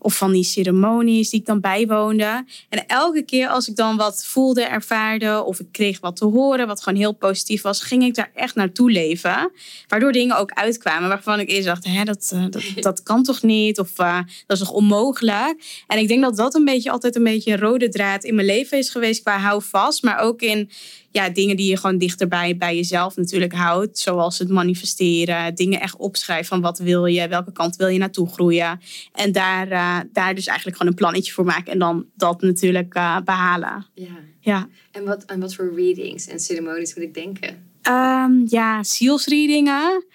of 0.01 0.17
van 0.17 0.31
die 0.31 0.43
ceremonies 0.43 1.29
die 1.29 1.39
ik 1.39 1.45
dan 1.45 1.59
bijwoonde. 1.59 2.45
En 2.69 2.87
elke 2.87 3.21
keer 3.21 3.47
als 3.47 3.67
ik 3.67 3.75
dan 3.75 3.97
wat 3.97 4.25
voelde, 4.25 4.63
ervaarde 4.63 5.43
of 5.43 5.59
ik 5.59 5.67
kreeg 5.71 5.99
wat 5.99 6.15
te 6.15 6.25
horen, 6.25 6.67
wat 6.67 6.83
gewoon 6.83 6.99
heel 6.99 7.11
positief 7.11 7.61
was, 7.61 7.81
ging 7.81 8.03
ik 8.03 8.15
daar 8.15 8.31
echt 8.35 8.55
naartoe 8.55 8.91
leven. 8.91 9.51
Waardoor 9.87 10.11
dingen 10.11 10.37
ook 10.37 10.51
uitkwamen 10.51 11.09
waarvan 11.09 11.39
ik 11.39 11.49
eerst 11.49 11.65
dacht, 11.65 11.85
Hè, 11.85 12.03
dat, 12.03 12.31
eh, 12.33 12.45
dat, 12.49 12.63
dat 12.75 13.03
kan 13.03 13.23
toch 13.23 13.41
niet? 13.41 13.79
Of 13.79 13.99
uh, 13.99 14.17
dat 14.47 14.57
is 14.57 14.63
toch 14.63 14.71
onmogelijk? 14.71 15.83
En 15.87 15.97
ik 15.97 16.07
denk 16.07 16.21
dat 16.21 16.35
dat 16.35 16.55
een 16.55 16.65
beetje 16.65 16.91
altijd 16.91 17.15
een 17.15 17.23
beetje 17.23 17.51
een 17.51 17.59
rode 17.59 17.89
draad 17.89 18.23
in 18.23 18.35
mijn 18.35 18.47
leven 18.47 18.77
is 18.77 18.89
geweest 18.89 19.21
qua 19.21 19.37
hou 19.37 19.61
vast. 19.63 20.03
Maar 20.03 20.19
ook 20.19 20.41
in 20.41 20.69
ja, 21.11 21.29
dingen 21.29 21.55
die 21.55 21.69
je 21.69 21.77
gewoon 21.77 21.97
dichterbij 21.97 22.57
bij 22.57 22.75
jezelf 22.75 23.15
natuurlijk 23.15 23.53
houdt. 23.53 23.99
Zoals 23.99 24.39
het 24.39 24.49
manifesteren, 24.49 25.55
dingen 25.55 25.79
echt 25.79 25.95
opschrijven 25.95 26.45
van 26.45 26.61
wat 26.61 26.79
wil 26.79 27.05
je, 27.05 27.27
welke 27.27 27.51
kant 27.51 27.75
wil 27.75 27.87
je 27.87 27.99
naartoe 27.99 28.27
groeien. 28.27 28.79
En 29.13 29.31
daar, 29.31 29.71
uh, 29.71 29.99
daar 30.11 30.35
dus 30.35 30.47
eigenlijk 30.47 30.77
gewoon 30.77 30.91
een 30.91 30.97
plannetje 30.97 31.31
voor 31.31 31.45
maken 31.45 31.73
en 31.73 31.79
dan 31.79 32.05
dat 32.15 32.41
natuurlijk 32.41 32.95
uh, 32.95 33.17
behalen. 33.25 33.85
Ja. 33.93 34.17
ja. 34.39 34.67
En, 34.91 35.05
wat, 35.05 35.25
en 35.25 35.39
wat 35.39 35.55
voor 35.55 35.73
readings 35.75 36.27
en 36.27 36.39
ceremonies 36.39 36.95
moet 36.95 37.03
ik 37.03 37.13
denken? 37.13 37.69
Um, 37.89 38.43
ja, 38.47 38.83
zielsreadingen. 38.83 40.05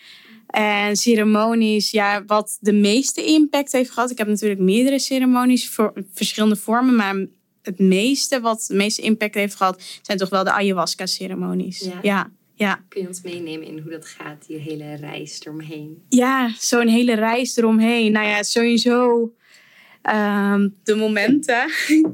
En 0.46 0.96
ceremonies, 0.96 1.90
ja, 1.90 2.25
wat 2.26 2.58
de 2.60 2.72
meeste 2.72 3.25
impact 3.25 3.72
heeft 3.72 3.90
gehad. 3.90 4.10
Ik 4.10 4.19
heb 4.19 4.26
natuurlijk 4.26 4.60
meerdere 4.60 4.98
ceremonies 4.98 5.69
voor 5.69 5.93
verschillende 6.12 6.56
vormen, 6.56 6.96
maar 6.96 7.26
het 7.67 7.79
meeste, 7.79 8.41
wat 8.41 8.65
de 8.69 8.75
meeste 8.75 9.03
impact 9.03 9.35
heeft 9.35 9.55
gehad, 9.55 9.83
zijn 10.03 10.19
toch 10.19 10.29
wel 10.29 10.45
de 10.45 10.53
ayahuasca-ceremonies. 10.53 11.81
Ja. 11.81 11.99
ja. 12.03 12.31
ja. 12.55 12.85
Kun 12.89 13.01
je 13.01 13.09
ons 13.09 13.23
meenemen 13.23 13.67
in 13.67 13.79
hoe 13.79 13.91
dat 13.91 14.07
gaat, 14.07 14.47
die 14.47 14.57
hele 14.57 14.95
reis 14.95 15.41
eromheen? 15.41 16.03
Ja, 16.09 16.53
zo'n 16.59 16.89
hele 16.89 17.15
reis 17.15 17.57
eromheen. 17.57 18.13
Nou 18.13 18.27
ja, 18.27 18.43
sowieso 18.43 19.21
um, 20.03 20.75
de 20.83 20.95
momenten. 20.95 21.71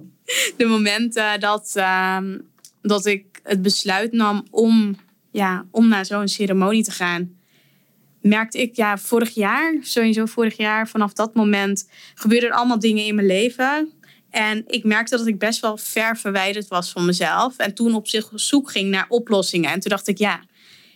de 0.57 0.65
momenten 0.67 1.41
dat, 1.41 1.75
um, 2.17 2.49
dat 2.83 3.07
ik 3.07 3.41
het 3.43 3.63
besluit 3.63 4.13
nam 4.13 4.47
om, 4.51 4.97
ja, 5.31 5.67
om 5.71 5.89
naar 5.89 6.07
zo'n 6.07 6.29
ceremonie 6.29 6.85
te 6.85 6.91
gaan 6.91 7.41
merkte 8.23 8.61
ik, 8.61 8.77
ja, 8.77 8.99
vorig 8.99 9.31
jaar, 9.35 9.77
sowieso 9.81 10.27
vorig 10.27 10.57
jaar, 10.57 10.89
vanaf 10.89 11.13
dat 11.13 11.35
moment 11.35 11.89
gebeurden 12.15 12.49
er 12.49 12.55
allemaal 12.55 12.79
dingen 12.79 13.05
in 13.05 13.15
mijn 13.15 13.27
leven. 13.27 13.93
En 14.33 14.65
ik 14.67 14.85
merkte 14.85 15.17
dat 15.17 15.27
ik 15.27 15.39
best 15.39 15.61
wel 15.61 15.77
ver 15.77 16.17
verwijderd 16.17 16.69
was 16.69 16.91
van 16.91 17.05
mezelf. 17.05 17.57
En 17.57 17.75
toen 17.75 17.95
op 17.95 18.09
zich 18.09 18.31
zoek 18.35 18.71
ging 18.71 18.91
naar 18.91 19.07
oplossingen. 19.09 19.71
En 19.71 19.81
toen 19.81 19.91
dacht 19.91 20.09
ik, 20.09 20.19
ja, 20.19 20.41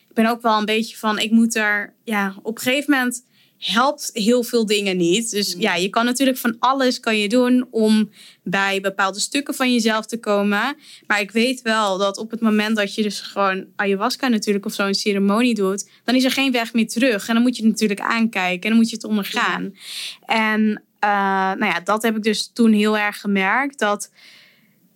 ik 0.08 0.14
ben 0.14 0.26
ook 0.26 0.42
wel 0.42 0.58
een 0.58 0.64
beetje 0.64 0.96
van, 0.96 1.18
ik 1.18 1.30
moet 1.30 1.56
er, 1.56 1.94
ja, 2.04 2.34
op 2.42 2.56
een 2.56 2.62
gegeven 2.62 2.90
moment 2.90 3.24
helpt 3.58 4.10
heel 4.12 4.42
veel 4.42 4.66
dingen 4.66 4.96
niet. 4.96 5.30
Dus 5.30 5.54
ja, 5.58 5.74
je 5.74 5.88
kan 5.88 6.04
natuurlijk 6.04 6.38
van 6.38 6.56
alles 6.58 7.00
kan 7.00 7.18
je 7.18 7.28
doen 7.28 7.66
om 7.70 8.10
bij 8.42 8.80
bepaalde 8.80 9.20
stukken 9.20 9.54
van 9.54 9.72
jezelf 9.72 10.06
te 10.06 10.18
komen. 10.18 10.76
Maar 11.06 11.20
ik 11.20 11.30
weet 11.30 11.62
wel 11.62 11.98
dat 11.98 12.18
op 12.18 12.30
het 12.30 12.40
moment 12.40 12.76
dat 12.76 12.94
je 12.94 13.02
dus 13.02 13.20
gewoon 13.20 13.66
ayahuasca 13.76 14.28
natuurlijk 14.28 14.66
of 14.66 14.72
zo'n 14.72 14.94
ceremonie 14.94 15.54
doet, 15.54 15.88
dan 16.04 16.14
is 16.14 16.24
er 16.24 16.30
geen 16.30 16.52
weg 16.52 16.72
meer 16.72 16.88
terug. 16.88 17.28
En 17.28 17.34
dan 17.34 17.42
moet 17.42 17.56
je 17.56 17.62
het 17.62 17.70
natuurlijk 17.70 18.00
aankijken 18.00 18.62
en 18.62 18.68
dan 18.68 18.78
moet 18.78 18.90
je 18.90 18.96
het 18.96 19.04
ondergaan. 19.04 19.74
En 20.26 20.82
uh, 21.06 21.58
nou 21.58 21.64
ja, 21.64 21.80
dat 21.80 22.02
heb 22.02 22.16
ik 22.16 22.22
dus 22.22 22.50
toen 22.52 22.72
heel 22.72 22.98
erg 22.98 23.20
gemerkt. 23.20 23.78
Dat 23.78 24.10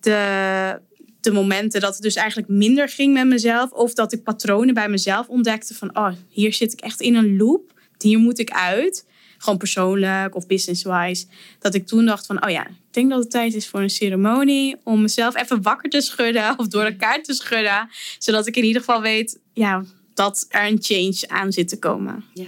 de, 0.00 0.80
de 1.20 1.32
momenten 1.32 1.80
dat 1.80 1.94
het 1.94 2.02
dus 2.02 2.14
eigenlijk 2.14 2.48
minder 2.48 2.88
ging 2.88 3.14
met 3.14 3.26
mezelf. 3.26 3.70
Of 3.70 3.94
dat 3.94 4.12
ik 4.12 4.22
patronen 4.22 4.74
bij 4.74 4.88
mezelf 4.88 5.28
ontdekte 5.28 5.74
van... 5.74 5.96
oh, 5.96 6.12
hier 6.28 6.52
zit 6.52 6.72
ik 6.72 6.80
echt 6.80 7.00
in 7.00 7.14
een 7.14 7.36
loop. 7.36 7.72
Hier 7.98 8.18
moet 8.18 8.38
ik 8.38 8.50
uit. 8.50 9.08
Gewoon 9.38 9.58
persoonlijk 9.58 10.34
of 10.34 10.46
business-wise. 10.46 11.26
Dat 11.58 11.74
ik 11.74 11.86
toen 11.86 12.06
dacht 12.06 12.26
van, 12.26 12.44
oh 12.44 12.50
ja, 12.50 12.66
ik 12.66 12.74
denk 12.90 13.10
dat 13.10 13.18
het 13.18 13.30
tijd 13.30 13.54
is 13.54 13.68
voor 13.68 13.80
een 13.80 13.90
ceremonie. 13.90 14.76
Om 14.84 15.00
mezelf 15.02 15.36
even 15.36 15.62
wakker 15.62 15.90
te 15.90 16.00
schudden 16.00 16.58
of 16.58 16.68
door 16.68 16.84
elkaar 16.84 17.22
te 17.22 17.34
schudden. 17.34 17.88
Zodat 18.18 18.46
ik 18.46 18.56
in 18.56 18.64
ieder 18.64 18.82
geval 18.82 19.02
weet 19.02 19.38
ja, 19.52 19.84
dat 20.14 20.46
er 20.48 20.66
een 20.66 20.78
change 20.80 21.28
aan 21.28 21.52
zit 21.52 21.68
te 21.68 21.78
komen. 21.78 22.24
Ja. 22.34 22.46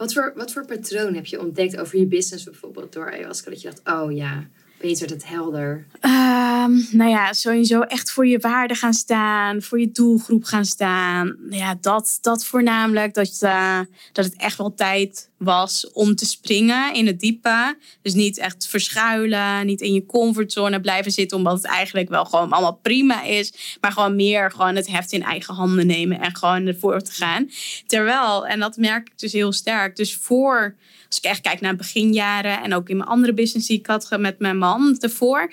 Wat 0.00 0.12
voor, 0.12 0.32
wat 0.36 0.52
voor 0.52 0.66
patroon 0.66 1.14
heb 1.14 1.26
je 1.26 1.40
ontdekt 1.40 1.76
over 1.76 1.98
je 1.98 2.06
business 2.06 2.44
bijvoorbeeld 2.44 2.92
door 2.92 3.12
ayahuasca? 3.12 3.50
Dat 3.50 3.60
je 3.62 3.70
dacht, 3.70 4.02
oh 4.02 4.12
ja, 4.12 4.46
beter 4.78 5.10
het 5.10 5.28
helder? 5.28 5.86
Um, 6.64 6.86
nou 6.90 7.10
ja, 7.10 7.32
sowieso 7.32 7.80
echt 7.80 8.10
voor 8.10 8.26
je 8.26 8.38
waarde 8.38 8.74
gaan 8.74 8.94
staan, 8.94 9.62
voor 9.62 9.80
je 9.80 9.90
doelgroep 9.92 10.44
gaan 10.44 10.64
staan. 10.64 11.36
Ja, 11.50 11.78
dat, 11.80 12.18
dat 12.20 12.44
voornamelijk. 12.44 13.14
Dat, 13.14 13.40
uh, 13.42 13.78
dat 14.12 14.24
het 14.24 14.36
echt 14.36 14.56
wel 14.56 14.74
tijd 14.74 15.30
was 15.36 15.90
om 15.92 16.14
te 16.14 16.26
springen 16.26 16.94
in 16.94 17.06
het 17.06 17.20
diepe. 17.20 17.78
Dus 18.02 18.14
niet 18.14 18.38
echt 18.38 18.66
verschuilen, 18.66 19.66
niet 19.66 19.80
in 19.80 19.92
je 19.92 20.06
comfortzone 20.06 20.80
blijven 20.80 21.12
zitten, 21.12 21.36
omdat 21.36 21.56
het 21.56 21.64
eigenlijk 21.64 22.08
wel 22.08 22.24
gewoon 22.24 22.50
allemaal 22.50 22.78
prima 22.82 23.22
is. 23.22 23.78
Maar 23.80 23.92
gewoon 23.92 24.16
meer 24.16 24.50
gewoon 24.50 24.76
het 24.76 24.86
heft 24.86 25.12
in 25.12 25.22
eigen 25.22 25.54
handen 25.54 25.86
nemen 25.86 26.20
en 26.20 26.36
gewoon 26.36 26.66
ervoor 26.66 27.00
te 27.00 27.12
gaan. 27.12 27.50
Terwijl, 27.86 28.46
en 28.46 28.60
dat 28.60 28.76
merk 28.76 29.08
ik 29.08 29.18
dus 29.18 29.32
heel 29.32 29.52
sterk, 29.52 29.96
dus 29.96 30.14
voor 30.14 30.74
als 31.06 31.18
ik 31.18 31.24
echt 31.24 31.40
kijk 31.40 31.60
naar 31.60 31.76
beginjaren 31.76 32.62
en 32.62 32.74
ook 32.74 32.88
in 32.88 32.96
mijn 32.96 33.08
andere 33.08 33.34
business 33.34 33.66
die 33.66 33.78
ik 33.78 33.86
had 33.86 34.16
met 34.18 34.38
mijn 34.38 34.58
man 34.58 34.96
ervoor. 34.98 35.52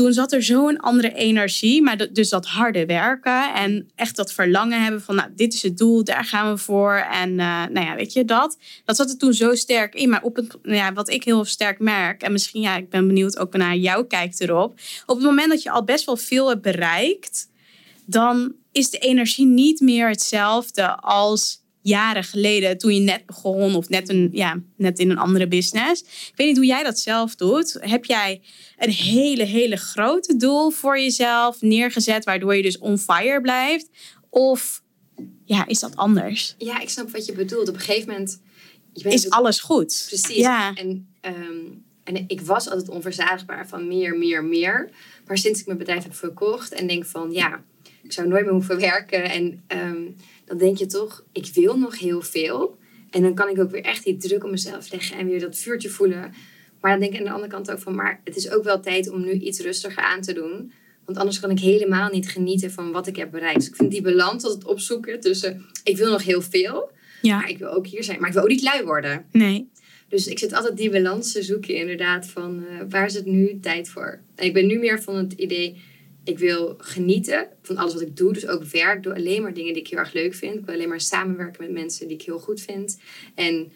Toen 0.00 0.12
zat 0.12 0.32
er 0.32 0.42
zo'n 0.42 0.80
andere 0.80 1.14
energie, 1.14 1.82
maar 1.82 2.12
dus 2.12 2.28
dat 2.28 2.46
harde 2.46 2.86
werken 2.86 3.54
en 3.54 3.90
echt 3.94 4.16
dat 4.16 4.32
verlangen 4.32 4.82
hebben 4.82 5.02
van, 5.02 5.14
nou, 5.14 5.30
dit 5.36 5.54
is 5.54 5.62
het 5.62 5.78
doel, 5.78 6.04
daar 6.04 6.24
gaan 6.24 6.52
we 6.52 6.58
voor. 6.58 6.94
En 6.94 7.30
uh, 7.30 7.66
nou 7.66 7.86
ja, 7.86 7.94
weet 7.94 8.12
je 8.12 8.24
dat? 8.24 8.58
Dat 8.84 8.96
zat 8.96 9.10
er 9.10 9.16
toen 9.16 9.32
zo 9.32 9.54
sterk 9.54 9.94
in. 9.94 10.08
Maar 10.08 10.22
op 10.22 10.36
het, 10.36 10.56
nou 10.62 10.76
ja, 10.76 10.92
wat 10.92 11.08
ik 11.08 11.24
heel 11.24 11.44
sterk 11.44 11.78
merk, 11.78 12.22
en 12.22 12.32
misschien, 12.32 12.60
ja, 12.60 12.76
ik 12.76 12.88
ben 12.88 13.06
benieuwd 13.06 13.38
ook 13.38 13.56
naar 13.56 13.76
jouw 13.76 14.04
kijk 14.04 14.34
erop. 14.38 14.80
Op 15.06 15.16
het 15.16 15.24
moment 15.24 15.48
dat 15.50 15.62
je 15.62 15.70
al 15.70 15.84
best 15.84 16.04
wel 16.04 16.16
veel 16.16 16.48
hebt 16.48 16.62
bereikt, 16.62 17.48
dan 18.04 18.54
is 18.72 18.90
de 18.90 18.98
energie 18.98 19.46
niet 19.46 19.80
meer 19.80 20.08
hetzelfde 20.08 20.96
als 20.96 21.59
jaren 21.82 22.24
geleden, 22.24 22.78
toen 22.78 22.94
je 22.94 23.00
net 23.00 23.26
begon 23.26 23.74
of 23.74 23.88
net, 23.88 24.08
een, 24.08 24.28
ja, 24.32 24.60
net 24.76 24.98
in 24.98 25.10
een 25.10 25.18
andere 25.18 25.48
business. 25.48 26.02
Ik 26.02 26.32
weet 26.36 26.46
niet 26.46 26.56
hoe 26.56 26.66
jij 26.66 26.82
dat 26.82 26.98
zelf 26.98 27.34
doet. 27.34 27.76
Heb 27.80 28.04
jij 28.04 28.40
een 28.78 28.90
hele, 28.90 29.44
hele 29.44 29.76
grote 29.76 30.36
doel 30.36 30.70
voor 30.70 31.00
jezelf 31.00 31.60
neergezet, 31.60 32.24
waardoor 32.24 32.56
je 32.56 32.62
dus 32.62 32.78
on 32.78 32.98
fire 32.98 33.40
blijft? 33.40 33.88
Of 34.30 34.82
ja, 35.44 35.66
is 35.66 35.78
dat 35.78 35.96
anders. 35.96 36.54
Ja, 36.58 36.80
ik 36.80 36.88
snap 36.88 37.10
wat 37.10 37.26
je 37.26 37.32
bedoelt. 37.32 37.68
Op 37.68 37.74
een 37.74 37.80
gegeven 37.80 38.10
moment... 38.10 38.40
Je 38.92 39.02
bent 39.02 39.14
is 39.14 39.30
alles 39.30 39.60
goed. 39.60 40.04
Precies. 40.08 40.36
Ja. 40.36 40.74
En, 40.74 41.08
ehm, 41.20 41.64
en 42.04 42.24
ik 42.26 42.40
was 42.40 42.68
altijd 42.68 42.88
onverzadigbaar 42.88 43.68
van 43.68 43.88
meer, 43.88 44.18
meer, 44.18 44.44
meer. 44.44 44.90
Maar 45.26 45.38
sinds 45.38 45.60
ik 45.60 45.66
mijn 45.66 45.78
bedrijf 45.78 46.02
heb 46.02 46.14
verkocht 46.14 46.72
en 46.72 46.86
denk 46.86 47.04
van... 47.04 47.32
Ja, 47.32 47.62
ik 48.02 48.12
zou 48.12 48.28
nooit 48.28 48.44
meer 48.44 48.52
hoeven 48.52 48.78
werken. 48.78 49.24
En 49.24 49.62
ehm, 49.66 50.02
dan 50.50 50.58
denk 50.58 50.76
je 50.76 50.86
toch, 50.86 51.24
ik 51.32 51.46
wil 51.54 51.78
nog 51.78 51.98
heel 51.98 52.22
veel. 52.22 52.78
En 53.10 53.22
dan 53.22 53.34
kan 53.34 53.48
ik 53.48 53.58
ook 53.58 53.70
weer 53.70 53.84
echt 53.84 54.04
die 54.04 54.16
druk 54.16 54.44
op 54.44 54.50
mezelf 54.50 54.90
leggen 54.92 55.18
en 55.18 55.26
weer 55.26 55.40
dat 55.40 55.56
vuurtje 55.56 55.88
voelen. 55.88 56.32
Maar 56.80 56.90
dan 56.90 57.00
denk 57.00 57.12
ik 57.12 57.18
aan 57.18 57.24
de 57.24 57.30
andere 57.32 57.52
kant 57.52 57.70
ook 57.70 57.78
van, 57.78 57.94
maar 57.94 58.20
het 58.24 58.36
is 58.36 58.50
ook 58.50 58.64
wel 58.64 58.80
tijd 58.80 59.10
om 59.10 59.24
nu 59.24 59.32
iets 59.32 59.60
rustiger 59.60 60.02
aan 60.02 60.20
te 60.20 60.32
doen. 60.32 60.72
Want 61.04 61.18
anders 61.18 61.40
kan 61.40 61.50
ik 61.50 61.58
helemaal 61.58 62.10
niet 62.10 62.28
genieten 62.28 62.70
van 62.70 62.92
wat 62.92 63.06
ik 63.06 63.16
heb 63.16 63.30
bereikt. 63.30 63.58
Dus 63.58 63.68
ik 63.68 63.76
vind 63.76 63.90
die 63.90 64.02
balans 64.02 64.44
altijd 64.44 64.64
opzoeken 64.64 65.20
tussen, 65.20 65.64
ik 65.84 65.96
wil 65.96 66.10
nog 66.10 66.24
heel 66.24 66.42
veel, 66.42 66.90
Ja. 67.22 67.36
maar 67.36 67.50
ik 67.50 67.58
wil 67.58 67.68
ook 67.72 67.86
hier 67.86 68.04
zijn. 68.04 68.18
Maar 68.20 68.28
ik 68.28 68.34
wil 68.34 68.42
ook 68.42 68.48
niet 68.48 68.62
lui 68.62 68.84
worden. 68.84 69.24
Nee. 69.32 69.68
Dus 70.08 70.26
ik 70.26 70.38
zit 70.38 70.52
altijd 70.52 70.76
die 70.76 70.90
balans 70.90 71.32
te 71.32 71.42
zoeken 71.42 71.74
inderdaad 71.74 72.26
van, 72.26 72.64
eh, 72.68 72.76
waar 72.88 73.06
is 73.06 73.14
het 73.14 73.26
nu 73.26 73.58
tijd 73.60 73.88
voor? 73.88 74.20
En 74.34 74.44
ik 74.46 74.52
ben 74.52 74.66
nu 74.66 74.78
meer 74.78 75.02
van 75.02 75.16
het 75.16 75.32
idee, 75.32 75.76
ik 76.24 76.38
wil 76.38 76.74
genieten 76.78 77.48
van 77.62 77.76
alles 77.76 77.92
wat 77.92 78.02
ik 78.02 78.16
doe. 78.16 78.32
Dus 78.32 78.46
ook 78.46 78.64
werk. 78.64 79.02
Doe 79.02 79.14
alleen 79.14 79.42
maar 79.42 79.54
dingen 79.54 79.72
die 79.72 79.82
ik 79.82 79.88
heel 79.88 79.98
erg 79.98 80.12
leuk 80.12 80.34
vind. 80.34 80.54
Ik 80.58 80.64
wil 80.64 80.74
alleen 80.74 80.88
maar 80.88 81.00
samenwerken 81.00 81.64
met 81.64 81.72
mensen 81.72 82.08
die 82.08 82.16
ik 82.16 82.22
heel 82.22 82.38
goed 82.38 82.60
vind. 82.60 82.98
En 83.34 83.72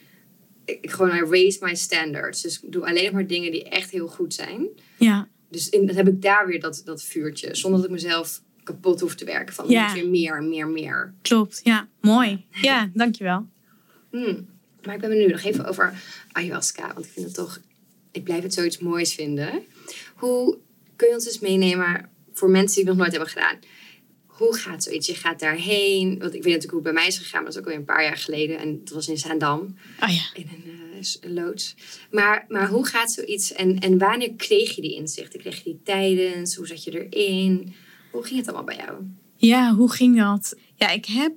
ik, 0.64 0.90
gewoon, 0.90 1.16
I 1.16 1.20
raise 1.20 1.58
my 1.62 1.74
standards. 1.74 2.42
Dus 2.42 2.62
ik 2.62 2.72
doe 2.72 2.86
alleen 2.86 3.12
maar 3.12 3.26
dingen 3.26 3.50
die 3.52 3.68
echt 3.68 3.90
heel 3.90 4.08
goed 4.08 4.34
zijn. 4.34 4.68
Ja. 4.98 5.28
Dus 5.50 5.68
in, 5.68 5.86
dan 5.86 5.96
heb 5.96 6.08
ik 6.08 6.22
daar 6.22 6.46
weer 6.46 6.60
dat, 6.60 6.82
dat 6.84 7.02
vuurtje. 7.02 7.54
Zonder 7.54 7.80
dat 7.80 7.88
ik 7.88 7.94
mezelf 7.94 8.42
kapot 8.62 9.00
hoef 9.00 9.14
te 9.14 9.24
werken. 9.24 9.54
Van 9.54 9.68
Ja. 9.68 9.92
weer 9.92 10.08
meer, 10.08 10.42
meer, 10.42 10.68
meer. 10.68 11.14
Klopt. 11.22 11.60
Ja. 11.64 11.88
Mooi. 12.00 12.44
Ja, 12.62 12.90
dankjewel. 12.94 13.46
Hmm. 14.10 14.46
Maar 14.82 14.94
ik 14.94 15.00
ben 15.00 15.10
nu 15.10 15.26
nog 15.26 15.42
even 15.42 15.64
over 15.64 15.94
ayahuasca. 16.32 16.92
Want 16.94 17.06
ik 17.06 17.12
vind 17.12 17.26
het 17.26 17.34
toch... 17.34 17.60
Ik 18.12 18.24
blijf 18.24 18.42
het 18.42 18.54
zoiets 18.54 18.78
moois 18.78 19.14
vinden. 19.14 19.62
Hoe 20.14 20.58
kun 20.96 21.08
je 21.08 21.14
ons 21.14 21.26
eens 21.26 21.38
meenemen 21.38 22.10
voor 22.34 22.50
mensen 22.50 22.74
die 22.76 22.84
het 22.84 22.92
nog 22.92 23.02
nooit 23.02 23.16
hebben 23.16 23.30
gedaan? 23.30 23.58
Hoe 24.26 24.56
gaat 24.56 24.82
zoiets? 24.82 25.06
Je 25.06 25.14
gaat 25.14 25.40
daarheen. 25.40 26.08
Want 26.08 26.34
ik 26.34 26.42
weet 26.42 26.52
natuurlijk 26.52 26.70
hoe 26.70 26.82
het 26.82 26.92
bij 26.92 26.92
mij 26.92 27.06
is 27.06 27.18
gegaan. 27.18 27.42
maar 27.42 27.52
Dat 27.52 27.52
is 27.52 27.58
ook 27.58 27.64
alweer 27.64 27.80
een 27.80 27.94
paar 27.94 28.04
jaar 28.04 28.16
geleden. 28.16 28.58
En 28.58 28.80
dat 28.84 28.94
was 28.94 29.08
in 29.08 29.18
Zaandam. 29.18 29.76
Oh 30.02 30.08
ja. 30.08 30.22
In 30.34 30.48
een, 30.54 30.64
eh, 31.00 31.06
een 31.20 31.34
loods. 31.34 31.74
Maar, 32.10 32.44
maar 32.48 32.68
hoe 32.68 32.86
gaat 32.86 33.12
zoiets? 33.12 33.52
En, 33.52 33.78
en 33.78 33.98
wanneer 33.98 34.32
kreeg 34.36 34.74
je 34.74 34.80
die 34.80 34.94
inzichten? 34.94 35.40
Kreeg 35.40 35.56
je 35.56 35.64
die 35.64 35.80
tijdens? 35.84 36.54
Hoe 36.54 36.66
zat 36.66 36.84
je 36.84 37.08
erin? 37.08 37.74
Hoe 38.10 38.24
ging 38.24 38.38
het 38.38 38.48
allemaal 38.48 38.64
bij 38.64 38.76
jou? 38.76 38.98
Ja, 39.36 39.74
hoe 39.74 39.92
ging 39.92 40.18
dat? 40.18 40.56
Ja, 40.74 40.90
ik 40.90 41.06
heb, 41.06 41.32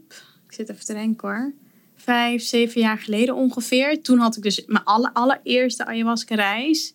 ik 0.48 0.54
zit 0.54 0.70
even 0.70 0.86
te 0.86 0.94
denken 0.94 1.28
hoor, 1.28 1.54
vijf, 1.96 2.44
zeven 2.44 2.82
jaar 2.82 2.98
geleden 2.98 3.36
ongeveer. 3.36 4.02
Toen 4.02 4.18
had 4.18 4.38
ik 4.38 4.44
dus 4.44 4.66
mijn 4.66 4.84
alle, 4.84 5.14
allereerste 5.14 5.86
ayahuasca-reis. 5.86 6.94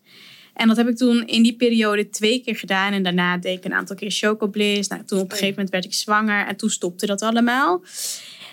En 0.55 0.69
dat 0.69 0.77
heb 0.77 0.89
ik 0.89 0.97
toen 0.97 1.27
in 1.27 1.43
die 1.43 1.57
periode 1.57 2.09
twee 2.09 2.43
keer 2.43 2.57
gedaan. 2.57 2.93
En 2.93 3.03
daarna 3.03 3.37
deed 3.37 3.59
ik 3.59 3.65
een 3.65 3.75
aantal 3.75 3.97
keer 3.97 4.11
chocobliss. 4.11 4.89
Nou, 4.89 5.05
toen 5.05 5.19
op 5.19 5.25
een 5.25 5.31
gegeven 5.31 5.55
moment 5.55 5.71
werd 5.71 5.85
ik 5.85 5.95
zwanger 5.95 6.47
en 6.47 6.57
toen 6.57 6.71
stopte 6.71 7.07
dat 7.07 7.23
allemaal. 7.23 7.83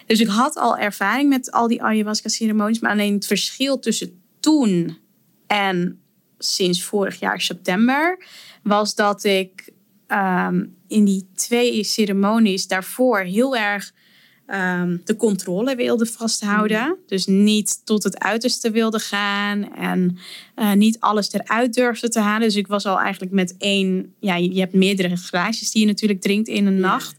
Dus 0.06 0.20
ik 0.20 0.27
had 0.27 0.56
al 0.56 0.77
ervaring 0.77 1.29
met 1.29 1.51
al 1.51 1.68
die 1.68 1.84
ayahuasca-ceremonies. 1.84 2.79
Maar 2.79 2.91
alleen 2.91 3.13
het 3.13 3.25
verschil 3.25 3.79
tussen 3.79 4.22
toen 4.39 4.98
en 5.48 6.01
sinds 6.38 6.84
vorig 6.84 7.20
jaar 7.20 7.41
september... 7.41 8.25
was 8.63 8.96
dat 8.96 9.24
ik 9.24 9.72
ehm, 10.08 10.65
in 10.88 11.06
die 11.06 11.29
twee 11.36 11.84
ceremonies 11.84 12.68
daarvoor 12.68 13.20
heel 13.20 13.56
erg 13.56 13.94
ehm, 14.50 14.98
de 15.06 15.15
controle 15.15 15.75
wilde 15.75 16.06
vasthouden. 16.06 16.98
Dus 17.08 17.25
niet 17.25 17.86
tot 17.86 18.03
het 18.03 18.20
uiterste 18.20 18.72
wilde 18.72 19.00
gaan 19.00 19.75
en 19.75 20.18
eh, 20.56 20.74
niet 20.74 21.00
alles 21.00 21.34
eruit 21.34 21.74
durfde 21.74 22.10
te 22.10 22.20
halen. 22.20 22.48
Dus 22.48 22.56
ik 22.56 22.68
was 22.68 22.86
al 22.86 23.00
eigenlijk 23.00 23.32
met 23.32 23.56
één, 23.58 24.13
ja, 24.20 24.36
je 24.36 24.53
je 24.53 24.60
hebt 24.60 24.74
meerdere 24.74 25.15
glaasjes 25.15 25.72
die 25.72 25.82
je 25.82 25.88
natuurlijk 25.88 26.22
drinkt 26.22 26.48
in 26.48 26.65
een 26.65 26.79
nacht. 26.79 27.15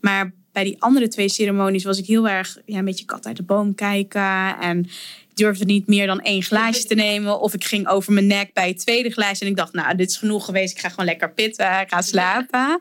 Maar 0.00 0.32
bij 0.56 0.64
die 0.64 0.82
andere 0.82 1.08
twee 1.08 1.28
ceremonies 1.28 1.84
was 1.84 1.98
ik 1.98 2.06
heel 2.06 2.28
erg 2.28 2.58
ja, 2.64 2.78
een 2.78 2.84
beetje 2.84 3.04
kat 3.04 3.26
uit 3.26 3.36
de 3.36 3.42
boom 3.42 3.74
kijken. 3.74 4.58
En 4.60 4.88
durfde 5.34 5.64
niet 5.64 5.86
meer 5.86 6.06
dan 6.06 6.20
één 6.20 6.42
glaasje 6.42 6.84
te 6.84 6.94
nemen. 6.94 7.40
Of 7.40 7.54
ik 7.54 7.64
ging 7.64 7.88
over 7.88 8.12
mijn 8.12 8.26
nek 8.26 8.52
bij 8.52 8.68
het 8.68 8.78
tweede 8.78 9.10
glaasje. 9.10 9.44
En 9.44 9.50
ik 9.50 9.56
dacht, 9.56 9.72
nou, 9.72 9.96
dit 9.96 10.10
is 10.10 10.16
genoeg 10.16 10.44
geweest. 10.44 10.74
Ik 10.74 10.80
ga 10.80 10.88
gewoon 10.88 11.04
lekker 11.04 11.32
pitten. 11.32 11.80
Ik 11.80 11.88
ga 11.88 12.02
slapen. 12.02 12.80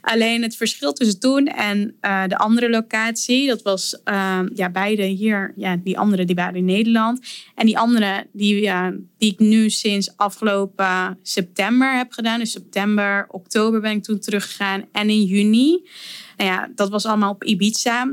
Alleen 0.00 0.42
het 0.42 0.56
verschil 0.56 0.92
tussen 0.92 1.20
toen 1.20 1.46
en 1.46 1.96
eh, 2.00 2.22
de 2.26 2.38
andere 2.38 2.70
locatie. 2.70 3.46
Dat 3.46 3.62
was 3.62 4.00
ehm, 4.04 4.48
ja, 4.54 4.70
beide 4.70 5.02
hier. 5.02 5.52
Ja, 5.56 5.76
die 5.76 5.98
andere 5.98 6.24
die 6.24 6.34
waren 6.34 6.56
in 6.56 6.64
Nederland. 6.64 7.26
En 7.54 7.66
die 7.66 7.78
andere 7.78 8.26
die, 8.32 8.60
ja, 8.60 8.92
die 9.18 9.32
ik 9.32 9.38
nu 9.38 9.70
sinds 9.70 10.16
afgelopen 10.16 11.18
september 11.22 11.96
heb 11.96 12.12
gedaan. 12.12 12.38
Dus 12.38 12.50
september, 12.50 13.26
oktober 13.28 13.80
ben 13.80 13.92
ik 13.92 14.02
toen 14.02 14.18
teruggegaan. 14.18 14.84
En 14.92 15.10
in 15.10 15.22
juni. 15.22 15.82
Nou 16.36 16.50
ja, 16.50 16.70
dat 16.74 16.88
was 16.88 17.06
allemaal 17.06 17.30
op 17.30 17.44
Ibiza. 17.44 18.12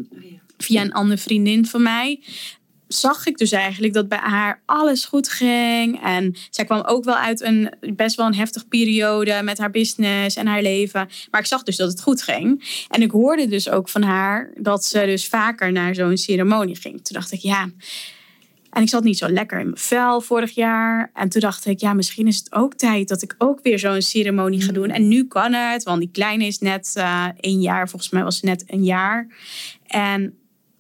Via 0.57 0.81
een 0.81 0.93
andere 0.93 1.21
vriendin 1.21 1.65
van 1.65 1.81
mij 1.81 2.19
zag 2.93 3.25
ik 3.25 3.37
dus 3.37 3.51
eigenlijk 3.51 3.93
dat 3.93 4.07
bij 4.07 4.17
haar 4.17 4.61
alles 4.65 5.05
goed 5.05 5.29
ging. 5.29 6.03
En 6.03 6.35
zij 6.49 6.65
kwam 6.65 6.81
ook 6.81 7.03
wel 7.03 7.15
uit 7.15 7.41
een 7.41 7.73
best 7.95 8.15
wel 8.15 8.25
een 8.25 8.35
heftige 8.35 8.67
periode 8.67 9.41
met 9.43 9.57
haar 9.57 9.71
business 9.71 10.35
en 10.35 10.47
haar 10.47 10.61
leven. 10.61 11.09
Maar 11.31 11.41
ik 11.41 11.47
zag 11.47 11.63
dus 11.63 11.75
dat 11.75 11.89
het 11.89 12.01
goed 12.01 12.21
ging. 12.21 12.63
En 12.89 13.01
ik 13.01 13.11
hoorde 13.11 13.47
dus 13.47 13.69
ook 13.69 13.89
van 13.89 14.01
haar 14.01 14.51
dat 14.55 14.85
ze 14.85 15.05
dus 15.05 15.27
vaker 15.27 15.71
naar 15.71 15.95
zo'n 15.95 16.17
ceremonie 16.17 16.75
ging. 16.75 16.93
Toen 16.93 17.19
dacht 17.19 17.31
ik, 17.31 17.39
ja. 17.39 17.69
En 18.71 18.81
ik 18.81 18.89
zat 18.89 19.03
niet 19.03 19.17
zo 19.17 19.29
lekker 19.29 19.59
in 19.59 19.65
mijn 19.65 19.77
vel 19.77 20.21
vorig 20.21 20.51
jaar. 20.51 21.11
En 21.13 21.29
toen 21.29 21.41
dacht 21.41 21.65
ik, 21.65 21.79
ja, 21.79 21.93
misschien 21.93 22.27
is 22.27 22.37
het 22.37 22.53
ook 22.53 22.73
tijd 22.73 23.07
dat 23.07 23.21
ik 23.21 23.35
ook 23.37 23.59
weer 23.63 23.79
zo'n 23.79 24.01
ceremonie 24.01 24.61
ga 24.61 24.71
doen. 24.71 24.89
En 24.89 25.07
nu 25.07 25.27
kan 25.27 25.53
het, 25.53 25.83
want 25.83 25.99
die 25.99 26.11
kleine 26.11 26.45
is 26.45 26.59
net 26.59 26.91
eh 26.95 27.27
één 27.39 27.61
jaar. 27.61 27.89
Volgens 27.89 28.11
mij 28.11 28.23
was 28.23 28.37
ze 28.37 28.45
net 28.45 28.63
een 28.67 28.83
jaar. 28.83 29.27
En 29.87 30.35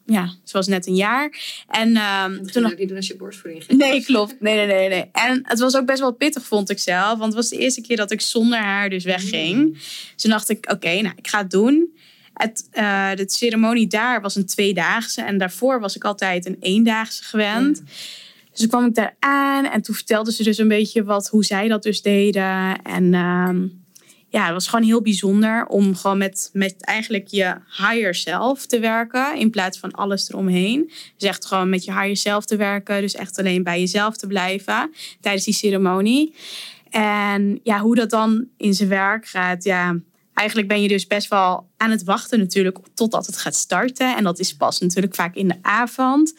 ja, 0.05 0.33
ze 0.43 0.57
was 0.57 0.67
net 0.67 0.87
een 0.87 0.95
jaar. 0.95 1.39
En 1.67 1.93
Dat 1.93 2.35
toen 2.35 2.49
ging 2.51 2.65
ook 2.71 2.77
niet 2.77 2.87
doen 2.87 2.97
als 2.97 3.07
je 3.07 3.15
borstvoeding 3.15 3.63
geeft. 3.63 3.79
Nee, 3.79 4.03
klopt. 4.03 4.35
Nee, 4.39 4.55
nee, 4.55 4.65
nee, 4.65 4.89
nee. 4.89 5.09
En 5.11 5.39
het 5.43 5.59
was 5.59 5.75
ook 5.75 5.85
best 5.85 5.99
wel 5.99 6.13
pittig, 6.13 6.45
vond 6.45 6.69
ik 6.69 6.79
zelf. 6.79 7.17
Want 7.17 7.23
het 7.23 7.33
was 7.33 7.49
de 7.49 7.57
eerste 7.57 7.81
keer 7.81 7.97
dat 7.97 8.11
ik 8.11 8.21
zonder 8.21 8.59
haar 8.59 8.89
dus 8.89 9.03
wegging. 9.03 9.73
Dus 9.73 10.13
toen 10.15 10.31
dacht 10.31 10.49
ik, 10.49 10.71
oké, 10.71 11.01
nou, 11.01 11.13
ik 11.15 11.27
ga 11.27 11.37
het 11.37 11.51
doen. 11.51 11.93
Het, 12.41 12.67
eh, 12.71 13.09
de 13.15 13.23
ceremonie 13.27 13.87
daar 13.87 14.21
was 14.21 14.35
een 14.35 14.45
tweedaagse. 14.45 15.21
En 15.21 15.37
daarvoor 15.37 15.79
was 15.79 15.95
ik 15.95 16.03
altijd 16.03 16.45
een 16.45 16.57
eendaagse 16.59 17.23
gewend. 17.23 17.83
Dus 18.51 18.59
toen 18.59 18.67
kwam 18.67 18.85
ik 18.85 18.95
daar 18.95 19.15
aan. 19.19 19.65
En 19.65 19.81
toen 19.81 19.95
vertelde 19.95 20.31
ze 20.31 20.43
dus 20.43 20.57
een 20.57 20.67
beetje 20.67 21.03
wat, 21.03 21.27
hoe 21.27 21.45
zij 21.45 21.67
dat 21.67 21.83
dus 21.83 22.01
deden. 22.01 22.81
En 22.81 23.13
ehm, 23.13 23.67
ja, 24.29 24.43
het 24.43 24.53
was 24.53 24.67
gewoon 24.67 24.85
heel 24.85 25.01
bijzonder 25.01 25.65
om 25.65 25.95
gewoon 25.95 26.17
met, 26.17 26.49
met 26.53 26.75
eigenlijk 26.85 27.27
je 27.27 27.55
higher 27.77 28.15
self 28.15 28.65
te 28.65 28.79
werken. 28.79 29.37
In 29.37 29.49
plaats 29.49 29.79
van 29.79 29.91
alles 29.91 30.29
eromheen. 30.29 30.91
Dus 31.17 31.29
echt 31.29 31.45
gewoon 31.45 31.69
met 31.69 31.85
je 31.85 31.91
higher 31.91 32.17
self 32.17 32.45
te 32.45 32.55
werken. 32.55 33.01
Dus 33.01 33.15
echt 33.15 33.39
alleen 33.39 33.63
bij 33.63 33.79
jezelf 33.79 34.17
te 34.17 34.27
blijven 34.27 34.91
tijdens 35.21 35.45
die 35.45 35.53
ceremonie. 35.53 36.33
En 36.89 37.59
ja, 37.63 37.79
hoe 37.79 37.95
dat 37.95 38.09
dan 38.09 38.47
in 38.57 38.73
zijn 38.73 38.89
werk 38.89 39.27
gaat, 39.27 39.63
ja. 39.63 39.95
Eigenlijk 40.41 40.67
ben 40.67 40.81
je 40.81 40.87
dus 40.87 41.07
best 41.07 41.27
wel 41.27 41.69
aan 41.77 41.89
het 41.89 42.03
wachten 42.03 42.39
natuurlijk 42.39 42.77
totdat 42.93 43.25
het 43.25 43.37
gaat 43.37 43.55
starten. 43.55 44.15
En 44.15 44.23
dat 44.23 44.39
is 44.39 44.55
pas 44.55 44.79
natuurlijk 44.79 45.15
vaak 45.15 45.35
in 45.35 45.47
de 45.47 45.57
avond. 45.61 46.37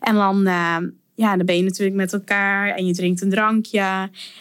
En 0.00 0.14
dan, 0.14 0.46
eh, 0.46 0.76
ja, 1.14 1.36
dan 1.36 1.46
ben 1.46 1.56
je 1.56 1.62
natuurlijk 1.62 1.96
met 1.96 2.12
elkaar 2.12 2.74
en 2.74 2.86
je 2.86 2.94
drinkt 2.94 3.20
een 3.20 3.30
drankje. 3.30 3.80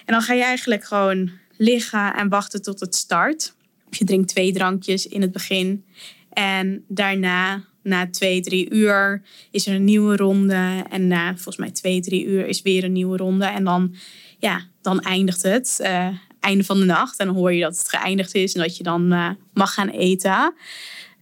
En 0.05 0.13
dan 0.13 0.21
ga 0.21 0.33
je 0.33 0.43
eigenlijk 0.43 0.83
gewoon 0.83 1.31
liggen 1.57 2.13
en 2.13 2.29
wachten 2.29 2.61
tot 2.61 2.79
het 2.79 2.95
start. 2.95 3.55
Je 3.89 4.05
drinkt 4.05 4.27
twee 4.27 4.53
drankjes 4.53 5.07
in 5.07 5.21
het 5.21 5.31
begin. 5.31 5.85
En 6.33 6.83
daarna, 6.87 7.63
na 7.83 8.09
twee, 8.09 8.41
drie 8.41 8.73
uur, 8.73 9.21
is 9.51 9.67
er 9.67 9.75
een 9.75 9.83
nieuwe 9.83 10.15
ronde. 10.15 10.83
En 10.89 11.07
na 11.07 11.33
volgens 11.33 11.57
mij 11.57 11.71
twee, 11.71 12.01
drie 12.01 12.25
uur 12.25 12.47
is 12.47 12.61
weer 12.61 12.83
een 12.83 12.91
nieuwe 12.91 13.17
ronde. 13.17 13.45
En 13.45 13.63
dan, 13.63 13.95
ja, 14.39 14.61
dan 14.81 14.99
eindigt 14.99 15.41
het. 15.41 15.79
eh, 15.79 16.07
einde 16.41 16.63
van 16.63 16.79
de 16.79 16.85
nacht. 16.85 17.19
En 17.19 17.25
dan 17.25 17.35
hoor 17.35 17.53
je 17.53 17.61
dat 17.61 17.77
het 17.77 17.89
geëindigd 17.89 18.35
is 18.35 18.53
en 18.53 18.61
dat 18.61 18.77
je 18.77 18.83
dan 18.83 19.11
eh, 19.11 19.29
mag 19.53 19.73
gaan 19.73 19.89
eten. 19.89 20.53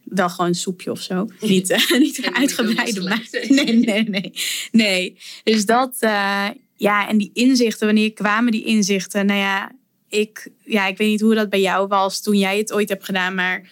Wel 0.04 0.30
gewoon 0.30 0.48
een 0.48 0.56
soepje 0.56 0.92
of 0.92 1.02
zo. 1.02 1.28
Niet, 1.42 1.70
eh, 1.70 1.92
niet 2.00 2.30
uitgebreide 2.34 3.04
lijkt. 3.04 3.48
Nee, 3.50 3.74
nee, 3.74 4.04
nee. 4.04 4.34
Nee. 4.72 5.18
Dus 5.44 5.66
dat, 5.66 5.96
eh, 6.00 6.48
ja, 6.76 7.10
en 7.10 7.18
die 7.18 7.32
inzichten, 7.34 7.86
wanneer 7.86 8.14
kwamen 8.14 8.52
die 8.52 8.66
inzichten? 8.66 9.26
Nou 9.26 9.40
ja 9.40 9.72
ik, 10.10 10.50
ja, 10.64 10.88
ik 10.88 10.98
weet 10.98 11.10
niet 11.10 11.22
hoe 11.22 11.36
dat 11.36 11.50
bij 11.50 11.62
jou 11.62 11.88
was 11.88 12.22
toen 12.22 12.38
jij 12.38 12.58
het 12.58 12.74
ooit 12.74 12.90
hebt 12.90 13.06
gedaan, 13.06 13.36
maar 13.36 13.70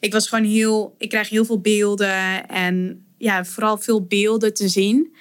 ik 0.00 0.12
was 0.12 0.28
gewoon 0.28 0.44
heel, 0.44 0.94
ik 0.98 1.08
krijg 1.08 1.28
heel 1.28 1.44
veel 1.44 1.60
beelden 1.60 2.48
en 2.48 3.06
ja, 3.18 3.44
vooral 3.44 3.78
veel 3.78 4.06
beelden 4.06 4.54
te 4.54 4.68
zien. 4.68 5.14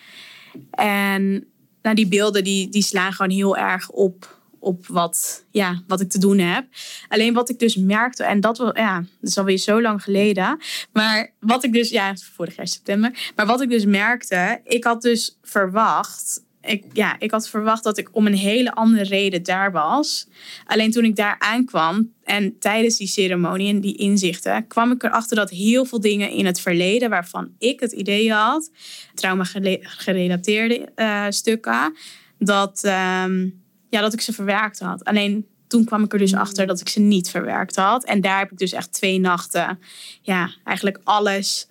En 0.71 1.47
nou, 1.81 1.95
die 1.95 2.07
beelden 2.07 2.43
die, 2.43 2.69
die 2.69 2.83
slaan 2.83 3.13
gewoon 3.13 3.31
heel 3.31 3.57
erg 3.57 3.89
op, 3.89 4.36
op 4.59 4.87
wat, 4.87 5.45
ja, 5.51 5.81
wat 5.87 6.01
ik 6.01 6.09
te 6.09 6.19
doen 6.19 6.37
heb. 6.37 6.65
Alleen 7.07 7.33
wat 7.33 7.49
ik 7.49 7.59
dus 7.59 7.75
merkte, 7.75 8.23
en 8.23 8.39
dat 8.39 8.57
was, 8.57 8.71
ja, 8.73 8.99
dat 8.99 9.29
is 9.29 9.37
alweer 9.37 9.57
zo 9.57 9.81
lang 9.81 10.03
geleden. 10.03 10.59
Maar 10.91 11.33
wat 11.39 11.63
ik 11.63 11.73
dus, 11.73 11.89
ja, 11.89 12.15
vorig 12.15 12.55
jaar 12.55 12.67
september. 12.67 13.31
Maar 13.35 13.45
wat 13.45 13.61
ik 13.61 13.69
dus 13.69 13.85
merkte, 13.85 14.61
ik 14.63 14.83
had 14.83 15.01
dus 15.01 15.37
verwacht 15.41 16.45
ik, 16.67 16.83
ja, 16.93 17.15
ik 17.19 17.31
had 17.31 17.49
verwacht 17.49 17.83
dat 17.83 17.97
ik 17.97 18.09
om 18.11 18.25
een 18.25 18.35
hele 18.35 18.73
andere 18.73 19.03
reden 19.03 19.43
daar 19.43 19.71
was. 19.71 20.27
Alleen 20.65 20.91
toen 20.91 21.03
ik 21.03 21.15
daar 21.15 21.35
aankwam 21.39 22.13
en 22.23 22.59
tijdens 22.59 22.97
die 22.97 23.07
ceremonie 23.07 23.69
en 23.69 23.79
die 23.79 23.97
inzichten, 23.97 24.67
kwam 24.67 24.91
ik 24.91 25.03
erachter 25.03 25.35
dat 25.35 25.49
heel 25.49 25.85
veel 25.85 25.99
dingen 25.99 26.29
in 26.29 26.45
het 26.45 26.59
verleden 26.59 27.09
waarvan 27.09 27.51
ik 27.57 27.79
het 27.79 27.91
idee 27.91 28.31
had, 28.31 28.71
trauma 29.13 29.43
gerelateerde 29.81 30.89
uh, 30.95 31.25
stukken, 31.29 31.95
dat, 32.39 32.91
um, 33.23 33.65
ja, 33.89 34.01
dat 34.01 34.13
ik 34.13 34.21
ze 34.21 34.33
verwerkt 34.33 34.79
had. 34.79 35.03
Alleen 35.03 35.45
toen 35.67 35.85
kwam 35.85 36.03
ik 36.03 36.13
er 36.13 36.19
dus 36.19 36.33
achter 36.33 36.67
dat 36.67 36.79
ik 36.79 36.89
ze 36.89 36.99
niet 36.99 37.29
verwerkt 37.29 37.75
had. 37.75 38.03
En 38.03 38.21
daar 38.21 38.39
heb 38.39 38.51
ik 38.51 38.57
dus 38.57 38.71
echt 38.71 38.93
twee 38.93 39.19
nachten, 39.19 39.79
ja, 40.21 40.49
eigenlijk 40.63 40.99
alles, 41.03 41.67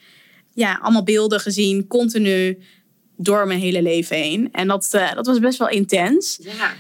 ja, 0.53 0.79
allemaal 0.83 1.05
beelden 1.05 1.41
gezien, 1.41 1.87
continu 1.87 2.59
door 3.17 3.47
mijn 3.47 3.61
hele 3.61 3.83
leven 3.83 4.17
heen. 4.17 4.53
En 4.53 4.69
dat, 4.69 4.91
uh, 4.95 5.13
dat 5.13 5.27
was 5.27 5.39
best 5.39 5.59
wel 5.59 5.69
intens. 5.69 6.39
Ja. 6.43 6.73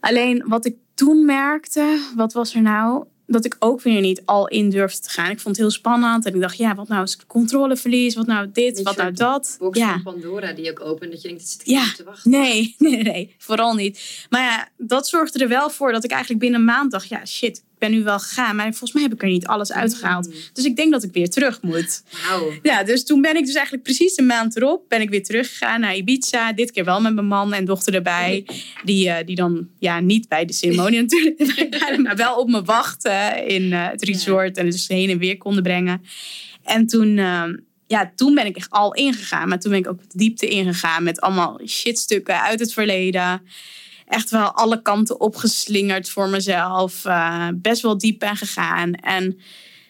Alleen 0.00 0.44
wat 0.46 0.66
ik 0.66 0.76
toen 0.94 1.24
merkte, 1.24 2.00
wat 2.16 2.32
was 2.32 2.54
er 2.54 2.62
nou? 2.62 3.04
Dat 3.26 3.44
ik 3.44 3.56
ook 3.58 3.82
weer 3.82 4.00
niet 4.00 4.22
al 4.24 4.48
in 4.48 4.70
durfde 4.70 5.00
te 5.00 5.10
gaan. 5.10 5.30
Ik 5.30 5.40
vond 5.40 5.56
het 5.56 5.64
heel 5.64 5.70
spannend. 5.70 6.26
En 6.26 6.34
ik 6.34 6.40
dacht, 6.40 6.56
ja, 6.56 6.74
wat 6.74 6.88
nou 6.88 7.00
als 7.00 7.14
ik 7.14 7.24
controleverlies? 7.26 8.14
Wat 8.14 8.26
nou 8.26 8.50
dit? 8.52 8.82
wat 8.82 8.96
nou 8.96 9.12
dat? 9.12 9.56
Box 9.58 9.78
ja. 9.78 9.92
van 9.92 10.02
Pandora 10.02 10.52
die 10.52 10.70
ook 10.70 10.80
opent. 10.80 11.10
Dat 11.10 11.22
je 11.22 11.28
denkt, 11.28 11.42
het 11.42 11.50
zit 11.50 11.62
ja. 11.64 11.92
te 11.96 12.04
wachten. 12.04 12.30
Nee, 12.30 12.74
nee, 12.78 13.02
nee. 13.02 13.34
Vooral 13.38 13.74
niet. 13.74 14.26
Maar 14.30 14.42
ja, 14.42 14.68
dat 14.76 15.08
zorgde 15.08 15.38
er 15.38 15.48
wel 15.48 15.70
voor 15.70 15.92
dat 15.92 16.04
ik 16.04 16.10
eigenlijk 16.10 16.40
binnen 16.40 16.60
een 16.60 16.66
maand 16.66 16.90
dacht... 16.90 17.08
Ja, 17.08 17.26
shit, 17.26 17.64
ben 17.84 17.92
nu 17.92 18.02
wel 18.02 18.18
gegaan, 18.18 18.56
maar 18.56 18.70
volgens 18.70 18.92
mij 18.92 19.02
heb 19.02 19.12
ik 19.12 19.22
er 19.22 19.28
niet 19.28 19.46
alles 19.46 19.72
uitgehaald. 19.72 20.26
Mm. 20.26 20.34
Dus 20.52 20.64
ik 20.64 20.76
denk 20.76 20.92
dat 20.92 21.02
ik 21.02 21.12
weer 21.12 21.30
terug 21.30 21.62
moet. 21.62 22.02
Wauw. 22.28 22.52
Ja, 22.62 22.82
dus 22.82 23.04
toen 23.04 23.20
ben 23.20 23.36
ik 23.36 23.44
dus 23.44 23.54
eigenlijk 23.54 23.84
precies 23.84 24.18
een 24.18 24.26
maand 24.26 24.56
erop, 24.56 24.88
ben 24.88 25.00
ik 25.00 25.10
weer 25.10 25.22
teruggegaan 25.22 25.80
naar 25.80 25.96
Ibiza. 25.96 26.52
Dit 26.52 26.70
keer 26.70 26.84
wel 26.84 27.00
met 27.00 27.14
mijn 27.14 27.26
man 27.26 27.52
en 27.52 27.64
dochter 27.64 27.94
erbij. 27.94 28.46
Die, 28.84 29.06
uh, 29.06 29.16
die 29.24 29.36
dan, 29.36 29.68
ja, 29.78 30.00
niet 30.00 30.28
bij 30.28 30.44
de 30.44 30.52
ceremonie 30.52 31.00
natuurlijk, 31.06 31.98
maar 32.02 32.16
wel 32.16 32.36
op 32.36 32.48
me 32.48 32.62
wachten 32.62 33.46
in 33.46 33.62
uh, 33.62 33.88
het 33.88 34.02
resort. 34.02 34.56
En 34.56 34.70
dus 34.70 34.88
heen 34.88 35.10
en 35.10 35.18
weer 35.18 35.38
konden 35.38 35.62
brengen. 35.62 36.02
En 36.62 36.86
toen... 36.86 37.16
Uh, 37.16 37.44
ja, 37.86 38.12
toen 38.16 38.34
ben 38.34 38.46
ik 38.46 38.56
echt 38.56 38.70
al 38.70 38.94
ingegaan. 38.94 39.48
Maar 39.48 39.60
toen 39.60 39.70
ben 39.70 39.80
ik 39.80 39.88
ook 39.88 40.00
de 40.00 40.18
diepte 40.18 40.48
ingegaan 40.48 41.02
met 41.02 41.20
allemaal 41.20 41.60
shitstukken 41.66 42.42
uit 42.42 42.60
het 42.60 42.72
verleden 42.72 43.42
echt 44.06 44.30
wel 44.30 44.52
alle 44.52 44.82
kanten 44.82 45.20
opgeslingerd 45.20 46.10
voor 46.10 46.28
mezelf. 46.28 47.04
Uh, 47.04 47.48
best 47.54 47.82
wel 47.82 47.98
diep 47.98 48.18
ben 48.18 48.36
gegaan. 48.36 48.92
En 48.92 49.38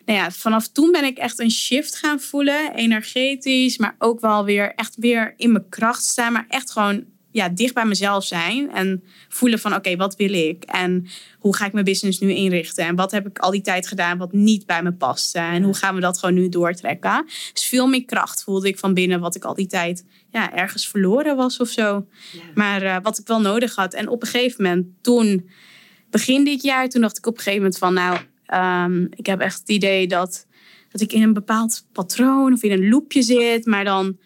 nou 0.05 0.19
ja, 0.19 0.31
vanaf 0.31 0.69
toen 0.69 0.93
ben 0.93 1.05
ik 1.05 1.19
echt 1.19 1.39
een 1.39 1.51
shift 1.51 1.97
gaan 1.97 2.21
voelen. 2.21 2.75
Energetisch, 2.75 3.79
maar 3.79 3.95
ook 3.99 4.21
wel 4.21 4.45
weer 4.45 4.75
echt 4.75 4.97
weer 4.97 5.35
in 5.37 5.53
mijn 5.53 5.69
kracht 5.69 6.05
staan. 6.05 6.33
Maar 6.33 6.47
echt 6.49 6.71
gewoon 6.71 7.05
ja, 7.35 7.49
dicht 7.49 7.75
bij 7.75 7.85
mezelf 7.85 8.25
zijn. 8.25 8.71
En 8.71 9.05
voelen 9.29 9.59
van 9.59 9.75
oké, 9.75 9.97
wat 9.97 10.17
wil 10.17 10.33
ik? 10.33 10.65
En 10.65 11.07
hoe 11.39 11.57
ga 11.57 11.67
ik 11.67 11.73
mijn 11.73 11.85
business 11.85 12.19
nu 12.19 12.33
inrichten? 12.33 12.85
En 12.85 12.97
wat 12.97 13.11
heb 13.11 13.27
ik 13.27 13.39
al 13.39 13.51
die 13.51 13.61
tijd 13.61 13.87
gedaan 13.87 14.19
wat 14.19 14.33
niet 14.33 14.67
bij 14.67 14.83
me 14.83 14.93
past? 14.93 15.35
En 15.35 15.63
hoe 15.63 15.75
gaan 15.75 15.95
we 15.95 16.01
dat 16.01 16.19
gewoon 16.19 16.35
nu 16.35 16.49
doortrekken? 16.49 17.25
Dus 17.53 17.67
veel 17.67 17.87
meer 17.87 18.05
kracht 18.05 18.43
voelde 18.43 18.69
ik 18.69 18.79
van 18.79 18.95
binnen 18.95 19.21
wat 19.21 19.35
ik 19.35 19.45
al 19.45 19.55
die 19.55 19.67
tijd 19.67 20.05
ja, 20.35 20.53
ergens 20.55 20.89
verloren 20.89 21.37
was 21.37 21.61
of 21.61 21.69
zo. 21.69 22.07
Ja. 22.33 22.41
Maar 22.55 22.83
uh, 22.83 22.97
wat 23.03 23.19
ik 23.19 23.27
wel 23.27 23.41
nodig 23.41 23.75
had. 23.75 23.95
En 23.95 24.09
op 24.09 24.23
een 24.23 24.29
gegeven 24.29 24.63
moment, 24.63 24.87
toen, 25.01 25.51
begin 26.11 26.45
dit 26.45 26.63
jaar, 26.63 26.89
toen 26.89 27.01
dacht 27.01 27.19
ik 27.19 27.27
op 27.27 27.37
een 27.37 27.43
gegeven 27.43 27.63
moment 27.63 27.79
van 27.79 27.95
nou, 27.95 28.19
um, 28.93 29.09
ik 29.11 29.27
heb 29.27 29.41
echt 29.41 29.59
het 29.59 29.69
idee 29.69 30.07
dat, 30.07 30.47
dat 30.89 31.01
ik 31.01 31.13
in 31.13 31.23
een 31.23 31.33
bepaald 31.33 31.87
patroon 31.93 32.53
of 32.53 32.63
in 32.63 32.73
een 32.73 32.89
loopje 32.89 33.23
zit. 33.23 33.67
Maar 33.67 33.85
dan 33.85 34.19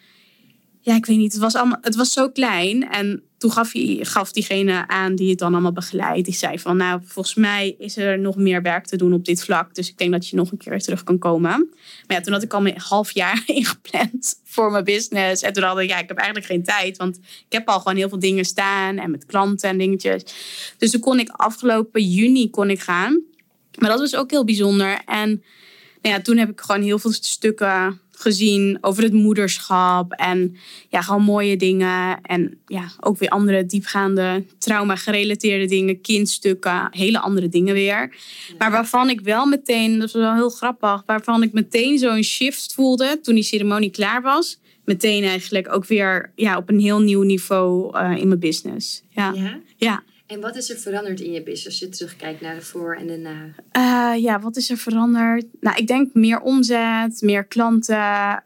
ja, 0.79 0.95
ik 0.95 1.05
weet 1.05 1.17
niet, 1.17 1.33
het 1.33 1.41
was, 1.41 1.55
allemaal, 1.55 1.79
het 1.81 1.95
was 1.95 2.13
zo 2.13 2.29
klein. 2.29 2.89
En 2.89 3.23
toen 3.39 3.51
gaf, 3.51 3.71
gaf 3.99 4.31
diegene 4.31 4.87
aan 4.87 5.15
die 5.15 5.29
het 5.29 5.39
dan 5.39 5.51
allemaal 5.51 5.71
begeleidt. 5.71 6.25
Die 6.25 6.33
zei 6.33 6.59
van, 6.59 6.77
nou, 6.77 7.01
volgens 7.05 7.35
mij 7.35 7.75
is 7.77 7.97
er 7.97 8.19
nog 8.19 8.35
meer 8.35 8.61
werk 8.61 8.85
te 8.85 8.95
doen 8.95 9.13
op 9.13 9.25
dit 9.25 9.43
vlak. 9.43 9.75
Dus 9.75 9.89
ik 9.89 9.97
denk 9.97 10.11
dat 10.11 10.27
je 10.27 10.35
nog 10.35 10.51
een 10.51 10.57
keer 10.57 10.79
terug 10.79 11.03
kan 11.03 11.17
komen. 11.17 11.69
Maar 12.07 12.17
ja, 12.17 12.21
toen 12.21 12.33
had 12.33 12.43
ik 12.43 12.53
al 12.53 12.67
een 12.67 12.79
half 12.79 13.11
jaar 13.11 13.43
ingepland 13.59 14.39
voor 14.43 14.71
mijn 14.71 14.83
business. 14.83 15.41
En 15.41 15.53
toen 15.53 15.63
had 15.63 15.79
ik, 15.79 15.89
ja, 15.89 15.99
ik 15.99 16.07
heb 16.07 16.17
eigenlijk 16.17 16.47
geen 16.47 16.63
tijd. 16.63 16.97
Want 16.97 17.17
ik 17.17 17.45
heb 17.49 17.67
al 17.67 17.79
gewoon 17.79 17.97
heel 17.97 18.09
veel 18.09 18.19
dingen 18.19 18.45
staan. 18.45 18.97
En 18.97 19.11
met 19.11 19.25
klanten 19.25 19.69
en 19.69 19.77
dingetjes. 19.77 20.23
Dus 20.77 20.91
toen 20.91 21.01
kon 21.01 21.19
ik 21.19 21.29
afgelopen 21.29 22.03
juni 22.03 22.49
kon 22.49 22.69
ik 22.69 22.79
gaan. 22.79 23.21
Maar 23.77 23.89
dat 23.89 23.99
was 23.99 24.15
ook 24.15 24.31
heel 24.31 24.45
bijzonder. 24.45 25.01
En 25.05 25.43
nou 26.01 26.15
ja, 26.15 26.21
toen 26.21 26.37
heb 26.37 26.49
ik 26.49 26.61
gewoon 26.61 26.81
heel 26.81 26.99
veel 26.99 27.11
stukken 27.11 28.01
gezien 28.21 28.77
over 28.81 29.03
het 29.03 29.13
moederschap 29.13 30.11
en 30.11 30.55
ja, 30.89 31.01
gewoon 31.01 31.23
mooie 31.23 31.57
dingen. 31.57 32.21
En 32.21 32.57
ja, 32.67 32.91
ook 32.99 33.17
weer 33.17 33.29
andere 33.29 33.65
diepgaande 33.65 34.45
trauma-gerelateerde 34.57 35.65
dingen, 35.65 36.01
kindstukken, 36.01 36.87
hele 36.91 37.19
andere 37.19 37.49
dingen 37.49 37.73
weer. 37.73 38.15
Maar 38.57 38.71
waarvan 38.71 39.09
ik 39.09 39.21
wel 39.21 39.45
meteen, 39.45 39.99
dat 39.99 40.07
is 40.07 40.13
wel 40.13 40.33
heel 40.33 40.49
grappig, 40.49 41.03
waarvan 41.05 41.43
ik 41.43 41.53
meteen 41.53 41.97
zo'n 41.97 42.23
shift 42.23 42.73
voelde 42.73 43.19
toen 43.21 43.35
die 43.35 43.43
ceremonie 43.43 43.91
klaar 43.91 44.21
was. 44.21 44.59
Meteen 44.85 45.23
eigenlijk 45.23 45.73
ook 45.73 45.85
weer 45.85 46.31
ja, 46.35 46.57
op 46.57 46.69
een 46.69 46.79
heel 46.79 46.99
nieuw 46.99 47.21
niveau 47.21 47.97
uh, 47.97 48.17
in 48.17 48.27
mijn 48.27 48.39
business. 48.39 49.03
Ja. 49.09 49.31
ja. 49.35 49.59
ja. 49.77 50.03
En 50.29 50.41
wat 50.41 50.55
is 50.55 50.69
er 50.69 50.77
veranderd 50.77 51.19
in 51.19 51.31
je 51.31 51.43
business 51.43 51.65
als 51.65 51.79
je 51.79 51.89
terugkijkt 51.89 52.41
naar 52.41 52.55
de 52.55 52.61
voor 52.61 52.95
en 52.95 53.07
de 53.07 53.17
na? 53.17 53.53
Uh, 53.77 54.21
ja, 54.21 54.39
wat 54.39 54.57
is 54.57 54.69
er 54.69 54.77
veranderd? 54.77 55.45
Nou, 55.59 55.77
ik 55.77 55.87
denk 55.87 56.13
meer 56.13 56.39
omzet, 56.39 57.21
meer 57.21 57.45
klanten. 57.45 57.95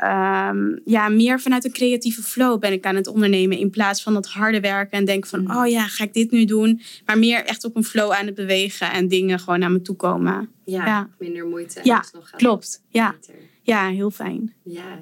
Um, 0.10 0.82
ja, 0.86 1.10
meer 1.10 1.40
vanuit 1.40 1.66
een 1.66 1.72
creatieve 1.72 2.22
flow 2.22 2.60
ben 2.60 2.72
ik 2.72 2.86
aan 2.86 2.96
het 2.96 3.08
ondernemen. 3.08 3.58
In 3.58 3.70
plaats 3.70 4.04
van 4.04 4.14
dat 4.14 4.28
harde 4.28 4.60
werken 4.60 4.98
en 4.98 5.06
denken 5.06 5.30
van... 5.30 5.42
Mm. 5.42 5.52
oh 5.52 5.68
ja, 5.68 5.88
ga 5.88 6.04
ik 6.04 6.14
dit 6.14 6.32
nu 6.32 6.46
doen? 6.46 6.82
Maar 7.06 7.18
meer 7.18 7.46
echt 7.46 7.64
op 7.64 7.76
een 7.76 7.84
flow 7.84 8.12
aan 8.12 8.26
het 8.26 8.36
bewegen 8.36 8.92
en 8.92 9.08
dingen 9.08 9.40
gewoon 9.40 9.60
naar 9.60 9.72
me 9.72 9.82
toe 9.82 9.96
komen. 9.96 10.50
Ja, 10.66 10.86
ja. 10.86 11.10
minder 11.20 11.46
moeite. 11.46 11.80
Ja, 11.84 12.04
nog 12.14 12.30
klopt. 12.30 12.84
Ja. 12.90 13.12
beter. 13.12 13.36
ja, 13.62 13.90
heel 13.90 14.12
fijn. 14.12 14.54
Ja. 14.64 15.00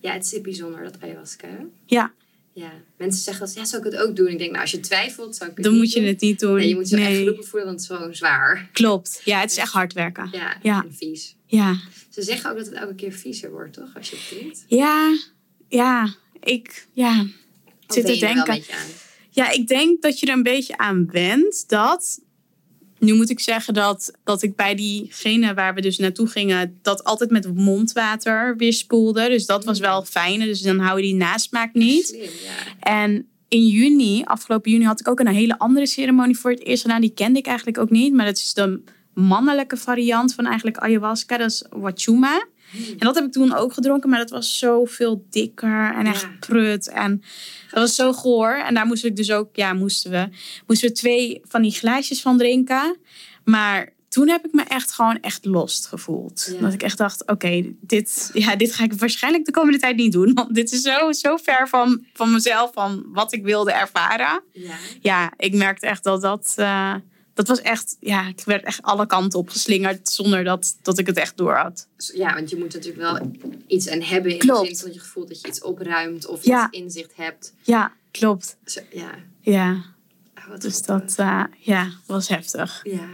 ja, 0.00 0.12
het 0.12 0.32
is 0.32 0.40
bijzonder 0.40 0.82
dat 0.82 1.00
ayahuasca. 1.00 1.48
Ja, 1.86 2.12
Ja, 2.54 2.72
mensen 2.96 3.22
zeggen 3.22 3.46
dat 3.46 3.54
ja, 3.54 3.64
zou 3.64 3.86
ik 3.86 3.92
het 3.92 4.00
ook 4.00 4.16
doen? 4.16 4.28
Ik 4.28 4.38
denk, 4.38 4.50
nou, 4.50 4.62
als 4.62 4.70
je 4.70 4.80
twijfelt, 4.80 5.36
zou 5.36 5.50
ik 5.50 5.56
het 5.56 5.64
dan 5.64 5.74
niet 5.74 5.82
moet 5.82 5.92
je 5.92 6.02
het 6.02 6.20
niet 6.20 6.40
doen. 6.40 6.54
Nee, 6.54 6.68
je 6.68 6.74
moet 6.74 6.88
je 6.88 6.96
echt 6.96 7.08
nee. 7.08 7.16
geroepen 7.16 7.44
voelen, 7.46 7.68
want 7.68 7.80
het 7.80 7.90
is 7.90 7.96
gewoon 7.96 8.14
zwaar. 8.14 8.68
Klopt. 8.72 9.20
Ja, 9.24 9.40
het 9.40 9.50
is 9.50 9.56
echt 9.56 9.72
hard 9.72 9.92
werken. 9.92 10.28
Ja, 10.32 10.56
Ja. 10.62 10.82
en 10.84 10.94
vies. 10.94 11.36
Ja. 11.46 11.76
Ze 12.10 12.22
zeggen 12.22 12.50
ook 12.50 12.56
dat 12.56 12.66
het 12.66 12.74
elke 12.74 12.94
keer 12.94 13.12
viezer 13.12 13.50
wordt, 13.50 13.72
toch? 13.72 13.96
Als 13.96 14.10
je 14.10 14.16
het 14.16 14.28
drinkt. 14.28 14.64
Ja, 14.68 15.18
ja. 15.68 16.14
Ik, 16.40 16.86
ja. 16.92 17.26
Zit 17.86 18.06
te 18.06 18.12
er 18.12 18.18
denken. 18.34 18.62
Ja, 19.30 19.50
ik 19.50 19.68
denk 19.68 20.02
dat 20.02 20.20
je 20.20 20.26
er 20.26 20.32
een 20.32 20.42
beetje 20.42 20.76
aan 20.76 21.10
went 21.10 21.68
dat. 21.68 22.20
Nu 23.04 23.14
moet 23.14 23.30
ik 23.30 23.40
zeggen 23.40 23.74
dat, 23.74 24.12
dat 24.24 24.42
ik 24.42 24.56
bij 24.56 24.74
diegene 24.74 25.54
waar 25.54 25.74
we 25.74 25.80
dus 25.80 25.98
naartoe 25.98 26.26
gingen, 26.26 26.78
dat 26.82 27.04
altijd 27.04 27.30
met 27.30 27.54
mondwater 27.54 28.56
weer 28.56 28.72
spoelde. 28.72 29.28
Dus 29.28 29.46
dat 29.46 29.64
was 29.64 29.78
wel 29.78 30.04
fijn. 30.04 30.40
Dus 30.40 30.60
dan 30.60 30.78
hou 30.78 30.96
je 30.96 31.02
die 31.02 31.14
nasmaak 31.14 31.74
niet. 31.74 32.06
Slim, 32.06 32.20
ja. 32.20 32.78
En 32.80 33.28
in 33.48 33.66
juni, 33.66 34.22
afgelopen 34.24 34.70
juni, 34.70 34.84
had 34.84 35.00
ik 35.00 35.08
ook 35.08 35.20
een 35.20 35.26
hele 35.26 35.58
andere 35.58 35.86
ceremonie 35.86 36.38
voor 36.38 36.50
het 36.50 36.64
eerst 36.64 36.82
gedaan. 36.82 37.00
Die 37.00 37.14
kende 37.14 37.38
ik 37.38 37.46
eigenlijk 37.46 37.78
ook 37.78 37.90
niet. 37.90 38.14
Maar 38.14 38.26
dat 38.26 38.36
is 38.36 38.54
de 38.54 38.80
mannelijke 39.14 39.76
variant 39.76 40.34
van 40.34 40.46
eigenlijk 40.46 40.78
ayahuasca. 40.78 41.38
Dat 41.38 41.50
is 41.50 41.64
wachuma. 41.70 42.46
En 42.72 42.98
dat 42.98 43.14
heb 43.14 43.24
ik 43.24 43.32
toen 43.32 43.54
ook 43.54 43.72
gedronken, 43.72 44.10
maar 44.10 44.18
dat 44.18 44.30
was 44.30 44.58
zoveel 44.58 45.26
dikker 45.30 45.94
en 45.94 46.06
echt 46.06 46.38
prut. 46.40 46.88
En 46.88 47.22
dat 47.70 47.80
was 47.80 47.94
zo 47.94 48.12
goor. 48.12 48.54
En 48.54 48.74
daar 48.74 48.86
moesten 48.86 49.08
ik 49.08 49.16
dus 49.16 49.30
ook, 49.30 49.56
ja, 49.56 49.72
moesten 49.72 50.10
we, 50.10 50.28
moesten 50.66 50.88
we 50.88 50.94
twee 50.94 51.40
van 51.44 51.62
die 51.62 51.72
glaasjes 51.72 52.20
van 52.20 52.38
drinken. 52.38 52.96
Maar 53.44 53.92
toen 54.08 54.28
heb 54.28 54.44
ik 54.44 54.52
me 54.52 54.62
echt 54.62 54.92
gewoon 54.92 55.20
echt 55.20 55.44
lost 55.44 55.86
gevoeld. 55.86 56.50
Ja. 56.52 56.60
Dat 56.60 56.72
ik 56.72 56.82
echt 56.82 56.98
dacht, 56.98 57.26
oké, 57.26 57.72
dit, 57.80 58.30
ja, 58.32 58.56
dit 58.56 58.74
ga 58.74 58.84
ik 58.84 58.92
waarschijnlijk 58.92 59.44
de 59.44 59.52
komende 59.52 59.78
tijd 59.78 59.96
niet 59.96 60.12
doen. 60.12 60.32
Want 60.34 60.54
dit 60.54 60.72
is 60.72 60.80
zo, 60.82 61.12
zo 61.12 61.36
ver 61.36 61.68
van, 61.68 62.04
van 62.12 62.32
mezelf, 62.32 62.72
van 62.72 63.04
wat 63.06 63.32
ik 63.32 63.42
wilde 63.42 63.72
ervaren. 63.72 64.42
Ja. 64.52 64.74
Ja, 65.00 65.32
ik 65.36 65.54
merkte 65.54 65.86
echt 65.86 66.04
dat 66.04 66.22
dat... 66.22 66.52
eh, 66.56 66.94
dat 67.34 67.48
was 67.48 67.60
echt, 67.60 67.96
ja, 68.00 68.28
ik 68.28 68.40
werd 68.44 68.64
echt 68.64 68.82
alle 68.82 69.06
kanten 69.06 69.38
opgeslingerd 69.38 70.08
zonder 70.08 70.44
dat, 70.44 70.76
dat 70.82 70.98
ik 70.98 71.06
het 71.06 71.16
echt 71.16 71.36
door 71.36 71.54
had. 71.54 71.88
ja, 72.14 72.34
want 72.34 72.50
je 72.50 72.56
moet 72.56 72.72
natuurlijk 72.74 73.02
wel 73.02 73.30
iets 73.66 73.88
aan 73.88 74.00
hebben 74.00 74.32
in 74.32 74.38
Klopt. 74.38 74.60
de 74.60 74.66
zin 74.66 74.76
van 74.76 74.86
dat 74.86 74.94
je 74.94 75.00
gevoelt 75.00 75.28
dat 75.28 75.40
je 75.40 75.48
iets 75.48 75.62
opruimt 75.62 76.26
of 76.26 76.44
Ja. 76.44 76.66
iets 76.70 76.78
inzicht 76.78 77.12
hebt. 77.16 77.54
Ja, 77.62 77.92
klopt. 78.10 78.56
Zo, 78.64 78.80
ja. 78.90 79.10
Ja, 79.40 79.90
Oh, 80.38 80.48
wat 80.48 80.60
dus 80.62 80.82
dat 80.82 81.14
eh, 81.16 81.44
ja, 81.58 81.90
was 82.06 82.28
heftig. 82.28 82.80
Ja. 82.82 83.08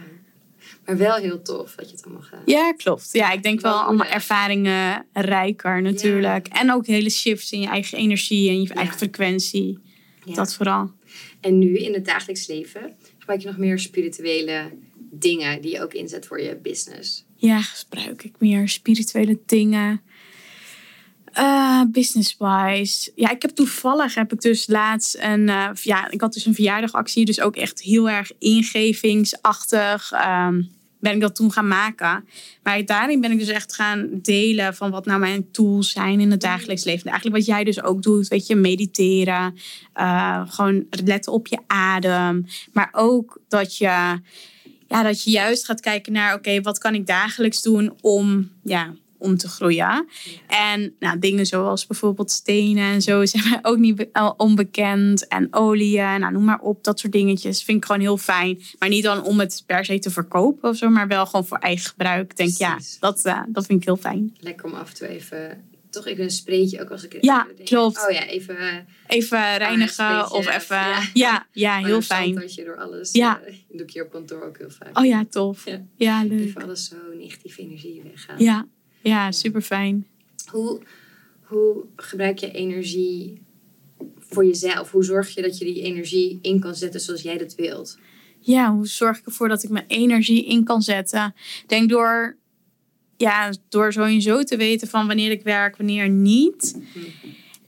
Maar 0.85 0.97
wel 0.97 1.15
heel 1.15 1.43
tof 1.43 1.75
dat 1.75 1.91
je 1.91 1.97
het 1.97 2.05
allemaal 2.05 2.23
gaat. 2.23 2.43
Ja, 2.45 2.73
klopt. 2.73 3.09
Ja, 3.13 3.31
ik 3.33 3.43
denk 3.43 3.61
wel 3.61 3.73
allemaal 3.81 4.07
ervaringen 4.07 5.07
rijker 5.13 5.83
natuurlijk. 5.83 6.47
En 6.49 6.73
ook 6.73 6.87
hele 6.87 7.11
shifts 7.11 7.53
in 7.53 7.61
je 7.61 7.67
eigen 7.67 7.99
energie 7.99 8.49
en 8.51 8.63
je 8.63 8.69
eigen 8.75 8.97
frequentie. 8.97 9.79
Dat 10.25 10.55
vooral. 10.55 10.91
En 11.41 11.59
nu 11.59 11.77
in 11.79 11.93
het 11.95 12.05
dagelijks 12.05 12.47
leven 12.47 12.97
gebruik 13.29 13.41
je 13.41 13.59
nog 13.59 13.69
meer 13.69 13.79
spirituele 13.79 14.71
dingen 15.11 15.61
die 15.61 15.71
je 15.71 15.83
ook 15.83 15.95
inzet 15.95 16.27
voor 16.27 16.41
je 16.41 16.57
business? 16.57 17.25
Ja, 17.37 17.61
gebruik 17.61 18.25
ik 18.25 18.35
meer 18.39 18.69
spirituele 18.69 19.39
dingen. 19.47 20.01
Uh, 21.39 21.83
Business-wise. 21.89 23.13
Ja, 23.15 23.31
ik 23.31 23.43
heb 23.43 23.51
toevallig 23.51 24.15
heb 24.15 24.33
ik 24.33 24.41
dus 24.41 24.67
laatst 24.67 25.17
een. 25.19 25.49
Uh, 25.49 25.71
ja, 25.75 26.11
ik 26.11 26.21
had 26.21 26.33
dus 26.33 26.47
een 26.47 26.55
verjaardagactie, 26.55 27.25
dus 27.25 27.41
ook 27.41 27.57
echt 27.57 27.83
heel 27.83 28.09
erg 28.09 28.31
ingevingsachtig. 28.39 30.13
Um, 30.13 30.71
ben 31.01 31.15
ik 31.15 31.21
dat 31.21 31.35
toen 31.35 31.53
gaan 31.53 31.69
maken. 31.69 32.29
Maar 32.63 32.85
daarin 32.85 33.21
ben 33.21 33.31
ik 33.31 33.39
dus 33.39 33.49
echt 33.49 33.75
gaan 33.75 34.09
delen 34.23 34.75
van 34.75 34.91
wat 34.91 35.07
nou 35.07 35.21
mijn 35.21 35.51
tools 35.51 35.91
zijn 35.91 36.21
in 36.21 36.31
het 36.31 36.41
dagelijks 36.41 36.85
leven. 36.85 37.07
Eigenlijk 37.07 37.37
wat 37.37 37.47
jij 37.47 37.65
dus 37.65 37.83
ook 37.83 38.03
doet, 38.03 38.29
weet 38.29 38.47
je, 38.47 38.55
mediteren. 38.55 39.55
Uh, 39.97 40.43
gewoon 40.47 40.87
letten 41.05 41.33
op 41.33 41.47
je 41.47 41.59
adem. 41.67 42.47
Maar 42.73 42.89
ook 42.93 43.41
dat 43.49 43.77
je, 43.77 44.21
ja, 44.87 45.03
dat 45.03 45.25
je 45.25 45.31
juist 45.31 45.65
gaat 45.65 45.81
kijken 45.81 46.13
naar, 46.13 46.35
oké, 46.35 46.61
wat 46.61 46.79
kan 46.79 46.95
ik 46.95 47.07
dagelijks 47.07 47.63
doen 47.63 47.95
om, 48.01 48.51
ja, 48.63 48.95
om 49.19 49.37
te 49.37 49.49
groeien. 49.49 50.09
En 50.47 50.95
nou, 50.99 51.19
dingen 51.19 51.47
zoals 51.47 51.87
bijvoorbeeld 51.87 52.31
stenen 52.31 52.93
en 52.93 53.03
zo 53.03 53.25
zijn 53.27 53.49
mij 53.49 53.59
ook 53.63 53.79
niet 53.79 54.09
onbekend. 54.37 55.27
En 55.27 55.49
oliën, 55.51 56.21
nou, 56.21 56.33
noem 56.33 56.45
maar 56.45 56.61
op, 56.61 56.85
dat 56.85 57.01
soort 57.01 57.13
dingetjes. 57.13 57.63
Vind 57.63 57.79
ik 57.79 57.85
gewoon 57.85 58.01
heel 58.01 58.17
fijn. 58.17 58.63
Maar 58.79 58.89
niet 58.89 59.05
dan 59.05 59.23
om 59.23 59.41
het 59.41 59.63
per 59.67 59.85
se 59.85 59.99
te 59.99 60.11
verkopen 60.11 60.69
of 60.69 60.77
zo, 60.77 60.89
maar 60.89 61.09
wel 61.09 61.27
gewoon 61.27 61.47
voor 61.47 61.59
eigen 61.59 61.87
gebruik. 61.87 62.31
Ik 62.31 62.37
denk, 62.37 62.57
ja, 62.57 62.79
dat, 63.01 63.27
uh, 63.27 63.43
dat 63.49 63.67
vind 63.67 63.81
ik 63.81 63.87
heel 63.87 63.97
fijn. 63.97 64.37
Lekker 64.41 64.65
om 64.65 64.75
af 64.75 64.89
en 64.89 64.95
toe 64.95 65.09
even 65.09 65.67
toch 65.91 66.07
even 66.07 66.25
een 66.25 66.31
spreetje 66.31 66.81
ook 66.81 66.91
als 66.91 67.05
ik 67.05 67.19
ja 67.21 67.47
klopt. 67.65 68.07
Oh 68.07 68.11
ja 68.11 68.27
even 68.27 68.87
even 69.07 69.57
reinigen 69.57 70.31
of 70.31 70.49
even 70.49 70.77
ja, 70.77 71.03
ja, 71.13 71.47
ja 71.53 71.79
heel 71.79 72.03
fijn. 72.03 72.43
je 72.47 72.65
door 72.65 72.77
alles 72.77 73.13
ja. 73.13 73.41
uh, 73.47 73.55
doe 73.69 73.87
ik 73.87 73.93
hier 73.93 74.05
op 74.05 74.11
kantoor 74.11 74.43
ook 74.43 74.59
heel 74.59 74.71
vaak. 74.71 74.99
Oh 74.99 75.05
ja 75.05 75.25
tof. 75.31 75.65
Ja, 75.65 75.83
ja 75.97 76.25
leuk. 76.25 76.41
Even 76.41 76.63
alles 76.63 76.89
zo 76.89 76.97
negatieve 77.15 77.61
energie 77.61 78.03
weggaan. 78.03 78.39
Ja 78.39 78.67
ja, 79.03 79.33
super 79.33 79.63
fijn. 79.63 80.07
Hoe, 80.51 80.81
hoe 81.43 81.85
gebruik 81.97 82.39
je 82.39 82.51
energie 82.51 83.43
voor 84.19 84.45
jezelf? 84.45 84.91
Hoe 84.91 85.05
zorg 85.05 85.35
je 85.35 85.43
dat 85.43 85.59
je 85.59 85.65
die 85.65 85.83
energie 85.83 86.39
in 86.43 86.61
kan 86.61 86.75
zetten 86.75 87.01
zoals 87.01 87.23
jij 87.23 87.39
dat 87.39 87.55
wilt? 87.55 87.99
Ja, 88.41 88.73
hoe 88.73 88.87
zorg 88.87 89.19
ik 89.19 89.27
ervoor 89.27 89.49
dat 89.49 89.63
ik 89.63 89.71
mijn 89.71 89.85
energie 89.89 90.45
in 90.45 90.65
kan 90.65 90.83
zetten? 90.83 91.35
Denk 91.67 91.89
door, 91.89 92.37
ja, 93.17 93.53
door 93.69 93.93
sowieso 93.93 94.43
te 94.43 94.57
weten 94.57 94.89
van 94.89 95.07
wanneer 95.07 95.31
ik 95.31 95.43
werk, 95.43 95.77
wanneer 95.77 96.09
niet. 96.09 96.79
Mhm. 96.95 97.07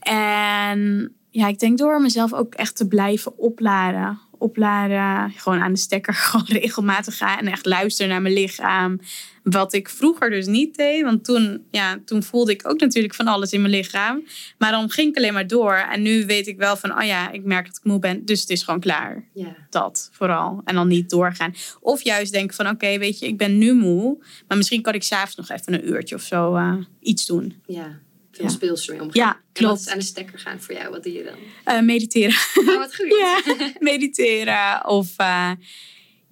En 0.00 1.12
ja, 1.30 1.48
ik 1.48 1.58
denk 1.58 1.78
door 1.78 2.00
mezelf 2.00 2.32
ook 2.32 2.54
echt 2.54 2.76
te 2.76 2.88
blijven 2.88 3.38
opladen 3.38 4.18
opladen. 4.40 5.33
Gewoon 5.37 5.61
aan 5.61 5.72
de 5.72 5.79
stekker 5.79 6.14
gewoon 6.31 6.46
regelmatig 6.46 7.16
gaan. 7.16 7.38
En 7.38 7.46
echt 7.46 7.66
luisteren 7.66 8.11
naar 8.11 8.22
mijn 8.22 8.35
lichaam. 8.35 9.00
Wat 9.42 9.72
ik 9.72 9.88
vroeger 9.88 10.31
dus 10.31 10.46
niet 10.46 10.76
deed. 10.76 11.03
Want 11.03 11.24
toen, 11.24 11.64
ja, 11.70 11.98
toen 12.05 12.22
voelde 12.22 12.53
ik 12.53 12.68
ook 12.68 12.81
natuurlijk 12.81 13.14
van 13.14 13.26
alles 13.26 13.53
in 13.53 13.61
mijn 13.61 13.72
lichaam. 13.72 14.24
Maar 14.59 14.70
dan 14.70 14.90
ging 14.90 15.09
ik 15.09 15.16
alleen 15.16 15.33
maar 15.33 15.46
door. 15.46 15.74
En 15.74 16.03
nu 16.03 16.26
weet 16.26 16.46
ik 16.46 16.57
wel 16.57 16.76
van, 16.76 16.98
oh 16.98 17.05
ja, 17.05 17.31
ik 17.31 17.44
merk 17.44 17.66
dat 17.66 17.76
ik 17.76 17.85
moe 17.85 17.98
ben. 17.98 18.24
Dus 18.24 18.40
het 18.40 18.50
is 18.50 18.62
gewoon 18.62 18.81
klaar. 18.81 19.24
Ja. 19.35 19.57
Dat 19.70 20.09
vooral. 20.12 20.61
En 20.64 20.74
dan 20.74 20.88
niet 20.88 21.11
doorgaan. 21.11 21.55
Of 21.81 22.03
juist 22.03 22.33
denken 22.33 22.57
van, 22.57 22.68
oké, 22.68 22.98
weet 22.98 23.18
je, 23.18 23.26
ik 23.26 23.38
ben 23.38 23.59
nu 23.59 23.74
moe. 23.74 24.24
Maar 24.48 24.57
misschien 24.57 24.83
kan 24.83 24.94
ik 24.94 25.03
s'avonds 25.03 25.37
nog 25.37 25.59
even 25.59 25.74
een 25.74 25.88
uurtje 25.88 26.14
of 26.14 26.22
zo 26.22 26.57
uh, 26.57 26.74
iets 27.00 27.26
doen. 27.26 27.62
Ja 27.66 28.00
veel 28.40 28.48
ja. 28.48 28.55
speels 28.55 28.88
mee 28.88 29.03
omgaan. 29.03 29.26
Ja, 29.26 29.40
klopt. 29.53 29.87
En 29.87 29.92
aan 29.92 29.98
de 29.98 30.05
stekker 30.05 30.38
gaan 30.38 30.61
voor 30.61 30.74
jou? 30.74 30.90
Wat 30.90 31.03
doe 31.03 31.12
je 31.12 31.24
dan? 31.24 31.74
Uh, 31.74 31.83
mediteren. 31.83 32.37
Oh, 32.55 32.79
wat 32.79 32.94
goed. 32.94 33.09
ja, 33.22 33.42
mediteren. 33.79 34.87
Of 34.87 35.14
uh, 35.20 35.50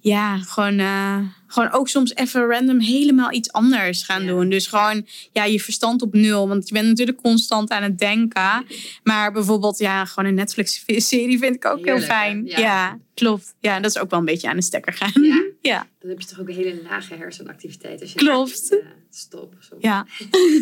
ja, 0.01 0.37
gewoon, 0.37 0.79
uh, 0.79 1.17
gewoon 1.47 1.71
ook 1.71 1.89
soms 1.89 2.15
even 2.15 2.47
random 2.47 2.79
helemaal 2.79 3.31
iets 3.31 3.51
anders 3.51 4.03
gaan 4.03 4.25
doen. 4.25 4.49
Dus 4.49 4.67
gewoon 4.67 5.07
ja, 5.31 5.43
je 5.43 5.59
verstand 5.59 6.01
op 6.01 6.13
nul. 6.13 6.47
Want 6.47 6.67
je 6.67 6.73
bent 6.73 6.87
natuurlijk 6.87 7.21
constant 7.21 7.69
aan 7.69 7.83
het 7.83 7.99
denken. 7.99 8.65
Maar 9.03 9.31
bijvoorbeeld 9.31 9.77
ja, 9.77 10.05
gewoon 10.05 10.29
een 10.29 10.35
Netflix-serie 10.35 11.39
vind 11.43 11.55
ik 11.55 11.65
ook 11.65 11.85
heel 11.85 11.99
fijn. 11.99 12.45
Ja. 12.45 12.59
ja. 12.59 12.99
klopt. 13.13 13.55
Ja, 13.59 13.79
dat 13.79 13.95
is 13.95 14.01
ook 14.01 14.09
wel 14.09 14.19
een 14.19 14.25
beetje 14.25 14.49
aan 14.49 14.55
de 14.55 14.61
stekker 14.61 14.93
gaan. 14.93 15.23
Ja. 15.23 15.43
ja. 15.71 15.87
Dan 15.99 16.09
heb 16.09 16.21
je 16.21 16.27
toch 16.27 16.39
ook 16.39 16.47
een 16.47 16.55
hele 16.55 16.81
lage 16.89 17.15
hersenactiviteit. 17.15 18.01
Als 18.01 18.11
je 18.11 18.17
klopt. 18.17 18.77
stop. 19.09 19.55
Zo. 19.59 19.75
Ja. 19.79 20.05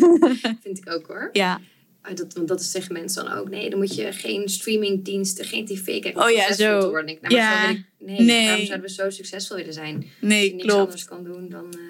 vind 0.62 0.78
ik 0.78 0.92
ook 0.92 1.06
hoor. 1.06 1.28
Ja. 1.32 1.60
Ah, 2.02 2.16
dat, 2.16 2.34
want 2.34 2.48
dat 2.48 2.62
zeggen 2.62 2.92
mensen 2.92 3.24
dan 3.24 3.34
ook. 3.34 3.48
Nee, 3.48 3.70
dan 3.70 3.78
moet 3.78 3.94
je 3.94 4.12
geen 4.12 4.48
streamingdiensten, 4.48 5.44
geen 5.44 5.66
tv 5.66 6.00
kijken. 6.00 6.22
Oh 6.22 6.30
ja, 6.30 6.54
zo. 6.54 6.88
Worden. 6.88 7.08
Ik, 7.08 7.20
nou, 7.20 7.34
ja. 7.34 7.68
Ik, 7.68 7.84
nee, 7.98 8.20
nee, 8.20 8.46
waarom 8.46 8.66
zouden 8.66 8.88
we 8.88 8.94
zo 8.94 9.10
succesvol 9.10 9.56
willen 9.56 9.72
zijn? 9.72 10.06
Nee, 10.20 10.38
Als 10.40 10.48
je 10.48 10.54
niks 10.54 10.66
klopt. 10.66 10.80
anders 10.80 11.04
kan 11.04 11.24
doen 11.24 11.48
dan, 11.48 11.74
uh, 11.78 11.82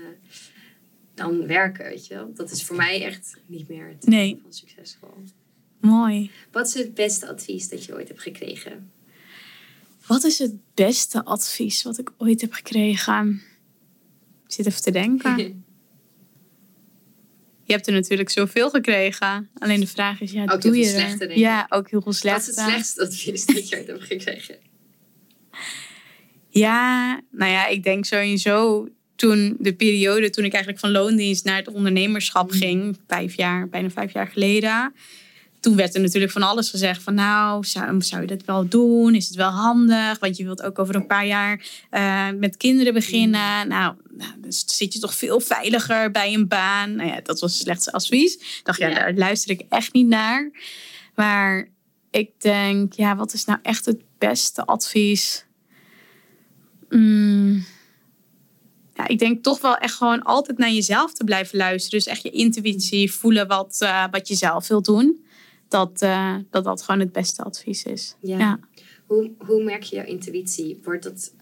dan 1.14 1.46
werken, 1.46 1.84
weet 1.84 2.06
je 2.06 2.14
wel. 2.14 2.32
Dat 2.34 2.50
is 2.50 2.64
voor 2.64 2.76
mij 2.76 3.04
echt 3.04 3.36
niet 3.46 3.68
meer 3.68 3.88
het 3.88 4.06
nee. 4.06 4.38
van 4.42 4.52
succesvol. 4.52 5.14
Mooi. 5.80 6.30
Wat 6.52 6.66
is 6.66 6.74
het 6.74 6.94
beste 6.94 7.28
advies 7.28 7.68
dat 7.68 7.84
je 7.84 7.94
ooit 7.94 8.08
hebt 8.08 8.22
gekregen? 8.22 8.90
Wat 10.06 10.24
is 10.24 10.38
het 10.38 10.54
beste 10.74 11.24
advies 11.24 11.82
wat 11.82 11.98
ik 11.98 12.12
ooit 12.16 12.40
heb 12.40 12.52
gekregen? 12.52 13.42
Ik 14.46 14.52
zit 14.52 14.66
even 14.66 14.82
te 14.82 14.90
denken. 14.90 15.36
je 17.68 17.74
hebt 17.74 17.86
er 17.86 17.92
natuurlijk 17.92 18.30
zoveel 18.30 18.70
gekregen. 18.70 19.50
Alleen 19.58 19.80
de 19.80 19.86
vraag 19.86 20.20
is, 20.20 20.30
ja, 20.30 20.44
ook 20.52 20.60
doe 20.60 20.76
je 20.76 20.84
slechte, 20.84 21.26
denk 21.26 21.38
Ja, 21.38 21.66
ook 21.68 21.90
heel 21.90 22.02
veel 22.02 22.12
slechte. 22.12 22.40
Wat 22.40 22.50
is 22.50 22.56
het 22.56 22.70
slechtste 22.70 23.02
advies 23.02 23.46
dat 23.46 23.68
je 23.68 23.76
hebt 23.76 24.02
gekregen? 24.02 24.56
Ja, 26.48 27.20
nou 27.30 27.50
ja, 27.50 27.66
ik 27.66 27.82
denk 27.82 28.04
sowieso 28.04 28.88
toen 29.16 29.56
de 29.58 29.74
periode 29.74 30.30
toen 30.30 30.44
ik 30.44 30.52
eigenlijk 30.52 30.82
van 30.82 30.92
loondienst 30.92 31.44
naar 31.44 31.56
het 31.56 31.68
ondernemerschap 31.68 32.52
mm. 32.52 32.58
ging, 32.58 32.96
vijf 33.06 33.36
jaar, 33.36 33.68
bijna 33.68 33.90
vijf 33.90 34.12
jaar 34.12 34.28
geleden 34.28 34.92
toen 35.60 35.76
werd 35.76 35.94
er 35.94 36.00
natuurlijk 36.00 36.32
van 36.32 36.42
alles 36.42 36.70
gezegd. 36.70 37.02
Van 37.02 37.14
nou, 37.14 37.64
zou, 37.64 38.02
zou 38.02 38.20
je 38.20 38.26
dat 38.26 38.44
wel 38.44 38.68
doen? 38.68 39.14
Is 39.14 39.26
het 39.26 39.36
wel 39.36 39.50
handig? 39.50 40.18
Want 40.18 40.36
je 40.36 40.44
wilt 40.44 40.62
ook 40.62 40.78
over 40.78 40.94
een 40.94 41.06
paar 41.06 41.26
jaar 41.26 41.66
uh, 41.90 42.28
met 42.38 42.56
kinderen 42.56 42.94
beginnen. 42.94 43.62
Mm. 43.62 43.68
Nou, 43.68 43.94
nou, 44.10 44.32
dus 44.38 44.64
zit 44.66 44.92
je 44.92 44.98
toch 44.98 45.14
veel 45.14 45.40
veiliger 45.40 46.10
bij 46.10 46.34
een 46.34 46.48
baan. 46.48 46.96
Nou 46.96 47.08
ja, 47.08 47.20
dat 47.22 47.40
was 47.40 47.52
het 47.52 47.62
slechtste 47.62 47.92
advies. 47.92 48.34
Ik 48.34 48.60
dacht, 48.62 48.78
ja, 48.78 48.94
daar 48.94 49.14
luister 49.14 49.50
ik 49.50 49.64
echt 49.68 49.92
niet 49.92 50.06
naar. 50.06 50.50
Maar 51.14 51.68
ik 52.10 52.30
denk, 52.38 52.92
ja, 52.92 53.16
wat 53.16 53.32
is 53.32 53.44
nou 53.44 53.58
echt 53.62 53.84
het 53.84 54.00
beste 54.18 54.66
advies? 54.66 55.44
Mm. 56.88 57.64
Ja, 58.94 59.08
ik 59.08 59.18
denk 59.18 59.42
toch 59.42 59.60
wel 59.60 59.76
echt 59.76 59.94
gewoon 59.94 60.22
altijd 60.22 60.58
naar 60.58 60.70
jezelf 60.70 61.12
te 61.12 61.24
blijven 61.24 61.58
luisteren. 61.58 61.98
Dus 61.98 62.08
echt 62.08 62.22
je 62.22 62.30
intuïtie, 62.30 63.12
voelen 63.12 63.46
wat, 63.46 63.78
uh, 63.82 64.04
wat 64.10 64.28
je 64.28 64.34
zelf 64.34 64.68
wilt 64.68 64.84
doen 64.84 65.26
dat, 65.68 66.02
uh, 66.02 66.34
dat 66.50 66.64
dat 66.64 66.82
gewoon 66.82 67.00
het 67.00 67.12
beste 67.12 67.42
advies 67.42 67.84
is. 67.84 68.14
Ja. 68.20 68.58
Hoe, 69.06 69.30
hoe 69.38 69.64
merk 69.64 69.82
je 69.82 69.96
jouw 69.96 70.04
intuïtie? 70.04 70.80
Wordt 70.84 71.02
dat. 71.02 71.32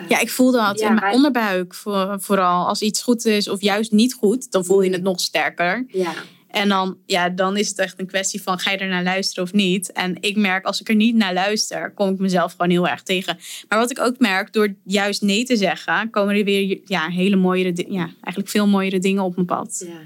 Uh, 0.00 0.08
ja, 0.08 0.20
ik 0.20 0.30
voel 0.30 0.52
dat 0.52 0.80
in 0.80 0.94
mijn 0.94 1.14
onderbuik 1.14 1.74
voor, 1.74 2.20
vooral. 2.20 2.66
Als 2.66 2.82
iets 2.82 3.02
goed 3.02 3.24
is 3.24 3.48
of 3.48 3.60
juist 3.60 3.92
niet 3.92 4.14
goed, 4.14 4.52
dan 4.52 4.64
voel 4.64 4.82
je 4.82 4.90
het 4.90 5.02
nog 5.02 5.20
sterker. 5.20 5.84
Ja. 5.88 6.12
En 6.54 6.68
dan, 6.68 6.98
ja, 7.06 7.28
dan 7.28 7.56
is 7.56 7.68
het 7.68 7.78
echt 7.78 8.00
een 8.00 8.06
kwestie 8.06 8.42
van 8.42 8.58
ga 8.58 8.70
je 8.70 8.76
er 8.76 8.88
naar 8.88 9.02
luisteren 9.02 9.44
of 9.44 9.52
niet. 9.52 9.92
En 9.92 10.16
ik 10.20 10.36
merk 10.36 10.64
als 10.64 10.80
ik 10.80 10.88
er 10.88 10.94
niet 10.94 11.14
naar 11.14 11.34
luister, 11.34 11.92
kom 11.94 12.12
ik 12.12 12.18
mezelf 12.18 12.50
gewoon 12.50 12.70
heel 12.70 12.88
erg 12.88 13.02
tegen. 13.02 13.38
Maar 13.68 13.78
wat 13.78 13.90
ik 13.90 14.00
ook 14.00 14.18
merk, 14.18 14.52
door 14.52 14.74
juist 14.84 15.22
nee 15.22 15.44
te 15.44 15.56
zeggen, 15.56 16.10
komen 16.10 16.36
er 16.36 16.44
weer 16.44 16.80
ja, 16.84 17.08
hele 17.08 17.36
mooiere, 17.36 17.84
ja, 17.88 18.10
eigenlijk 18.10 18.48
veel 18.48 18.66
mooiere 18.66 18.98
dingen 18.98 19.22
op 19.22 19.34
mijn 19.34 19.46
pad. 19.46 19.84
Ja. 19.86 20.00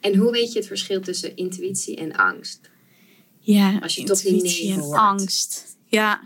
En 0.00 0.16
hoe 0.16 0.30
weet 0.30 0.52
je 0.52 0.58
het 0.58 0.68
verschil 0.68 1.00
tussen 1.00 1.36
intuïtie 1.36 1.96
en 1.96 2.12
angst? 2.12 2.60
Ja, 3.38 3.78
Als 3.78 3.94
je 3.94 4.04
toch 4.04 4.24
niet 4.24 4.60
en 4.60 4.92
angst. 4.92 5.76
Ja. 5.86 6.22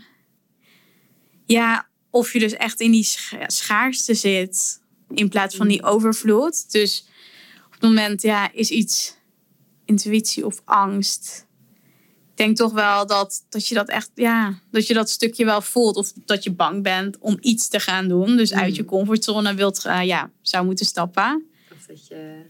ja, 1.45 1.89
of 2.09 2.33
je 2.33 2.39
dus 2.39 2.53
echt 2.53 2.79
in 2.79 2.91
die 2.91 3.07
schaarste 3.47 4.13
zit 4.13 4.81
in 5.13 5.29
plaats 5.29 5.55
van 5.55 5.67
die 5.67 5.83
overvloed. 5.83 6.71
Dus 6.71 7.05
op 7.65 7.71
het 7.71 7.81
moment 7.81 8.21
ja, 8.21 8.53
is 8.53 8.69
iets 8.69 9.15
intuïtie 9.85 10.45
of 10.45 10.61
angst. 10.65 11.47
Ik 12.31 12.45
denk 12.45 12.57
toch 12.57 12.71
wel 12.71 13.07
dat, 13.07 13.45
dat 13.49 13.67
je 13.67 13.75
dat 13.75 13.89
echt, 13.89 14.11
ja, 14.15 14.61
dat 14.71 14.87
je 14.87 14.93
dat 14.93 15.09
stukje 15.09 15.45
wel 15.45 15.61
voelt. 15.61 15.95
Of 15.95 16.13
dat 16.25 16.43
je 16.43 16.51
bang 16.51 16.83
bent 16.83 17.17
om 17.17 17.37
iets 17.41 17.67
te 17.67 17.79
gaan 17.79 18.07
doen. 18.07 18.37
Dus 18.37 18.53
uit 18.53 18.75
je 18.75 18.81
mm. 18.81 18.87
comfortzone 18.87 19.53
wilt, 19.53 19.85
uh, 19.85 20.03
ja, 20.03 20.31
zou 20.41 20.65
moeten 20.65 20.85
stappen. 20.85 21.45
Of 21.73 21.85
dat 21.85 22.07
je 22.07 22.45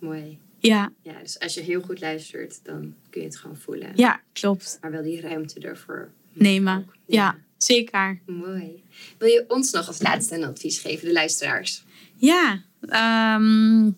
Mooi. 0.00 0.38
Ja. 0.58 0.92
ja. 1.02 1.18
Dus 1.22 1.38
als 1.38 1.54
je 1.54 1.60
heel 1.60 1.80
goed 1.80 2.00
luistert, 2.00 2.60
dan 2.64 2.94
kun 3.10 3.20
je 3.20 3.26
het 3.26 3.36
gewoon 3.36 3.56
voelen. 3.56 3.92
Ja, 3.94 4.20
klopt. 4.32 4.78
Maar 4.80 4.90
wel 4.90 5.02
die 5.02 5.20
ruimte 5.20 5.60
ervoor 5.60 6.10
nemen. 6.32 6.90
Ja. 7.06 7.38
zeker. 7.56 8.20
Mooi. 8.26 8.82
Wil 9.18 9.28
je 9.28 9.44
ons 9.48 9.70
nog 9.70 9.86
als 9.86 10.02
laatste 10.02 10.34
een 10.34 10.44
advies 10.44 10.78
geven, 10.78 11.06
de 11.06 11.12
luisteraars? 11.12 11.84
Ja, 12.16 12.62
um, 13.36 13.96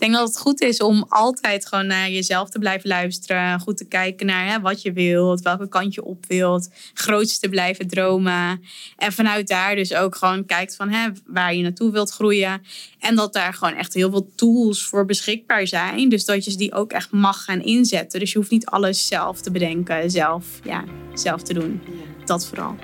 denk 0.00 0.12
dat 0.12 0.28
het 0.28 0.38
goed 0.38 0.60
is 0.60 0.80
om 0.80 1.04
altijd 1.08 1.66
gewoon 1.66 1.86
naar 1.86 2.10
jezelf 2.10 2.48
te 2.48 2.58
blijven 2.58 2.88
luisteren. 2.88 3.60
Goed 3.60 3.76
te 3.76 3.84
kijken 3.84 4.26
naar 4.26 4.46
hè, 4.46 4.60
wat 4.60 4.82
je 4.82 4.92
wilt, 4.92 5.40
welke 5.40 5.68
kant 5.68 5.94
je 5.94 6.04
op 6.04 6.26
wilt. 6.26 6.68
Grootste 6.94 7.40
te 7.40 7.48
blijven 7.48 7.88
dromen. 7.88 8.62
En 8.96 9.12
vanuit 9.12 9.48
daar 9.48 9.74
dus 9.74 9.94
ook 9.94 10.14
gewoon 10.14 10.46
kijkt 10.46 10.76
van 10.76 10.90
hè, 10.90 11.08
waar 11.26 11.54
je 11.54 11.62
naartoe 11.62 11.92
wilt 11.92 12.10
groeien. 12.10 12.62
En 12.98 13.14
dat 13.14 13.32
daar 13.32 13.54
gewoon 13.54 13.74
echt 13.74 13.94
heel 13.94 14.10
veel 14.10 14.30
tools 14.34 14.84
voor 14.84 15.04
beschikbaar 15.04 15.66
zijn. 15.66 16.08
Dus 16.08 16.24
dat 16.24 16.44
je 16.44 16.56
die 16.56 16.72
ook 16.72 16.92
echt 16.92 17.10
mag 17.10 17.44
gaan 17.44 17.62
inzetten. 17.62 18.20
Dus 18.20 18.32
je 18.32 18.38
hoeft 18.38 18.50
niet 18.50 18.66
alles 18.66 19.06
zelf 19.06 19.40
te 19.40 19.50
bedenken, 19.50 20.10
zelf, 20.10 20.44
ja, 20.64 20.84
zelf 21.14 21.42
te 21.42 21.54
doen. 21.54 21.82
Dat 22.24 22.46
vooral. 22.46 22.76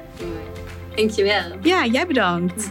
Dankjewel. 0.96 1.58
Ja, 1.62 1.86
jij 1.86 2.06
bedankt. 2.06 2.70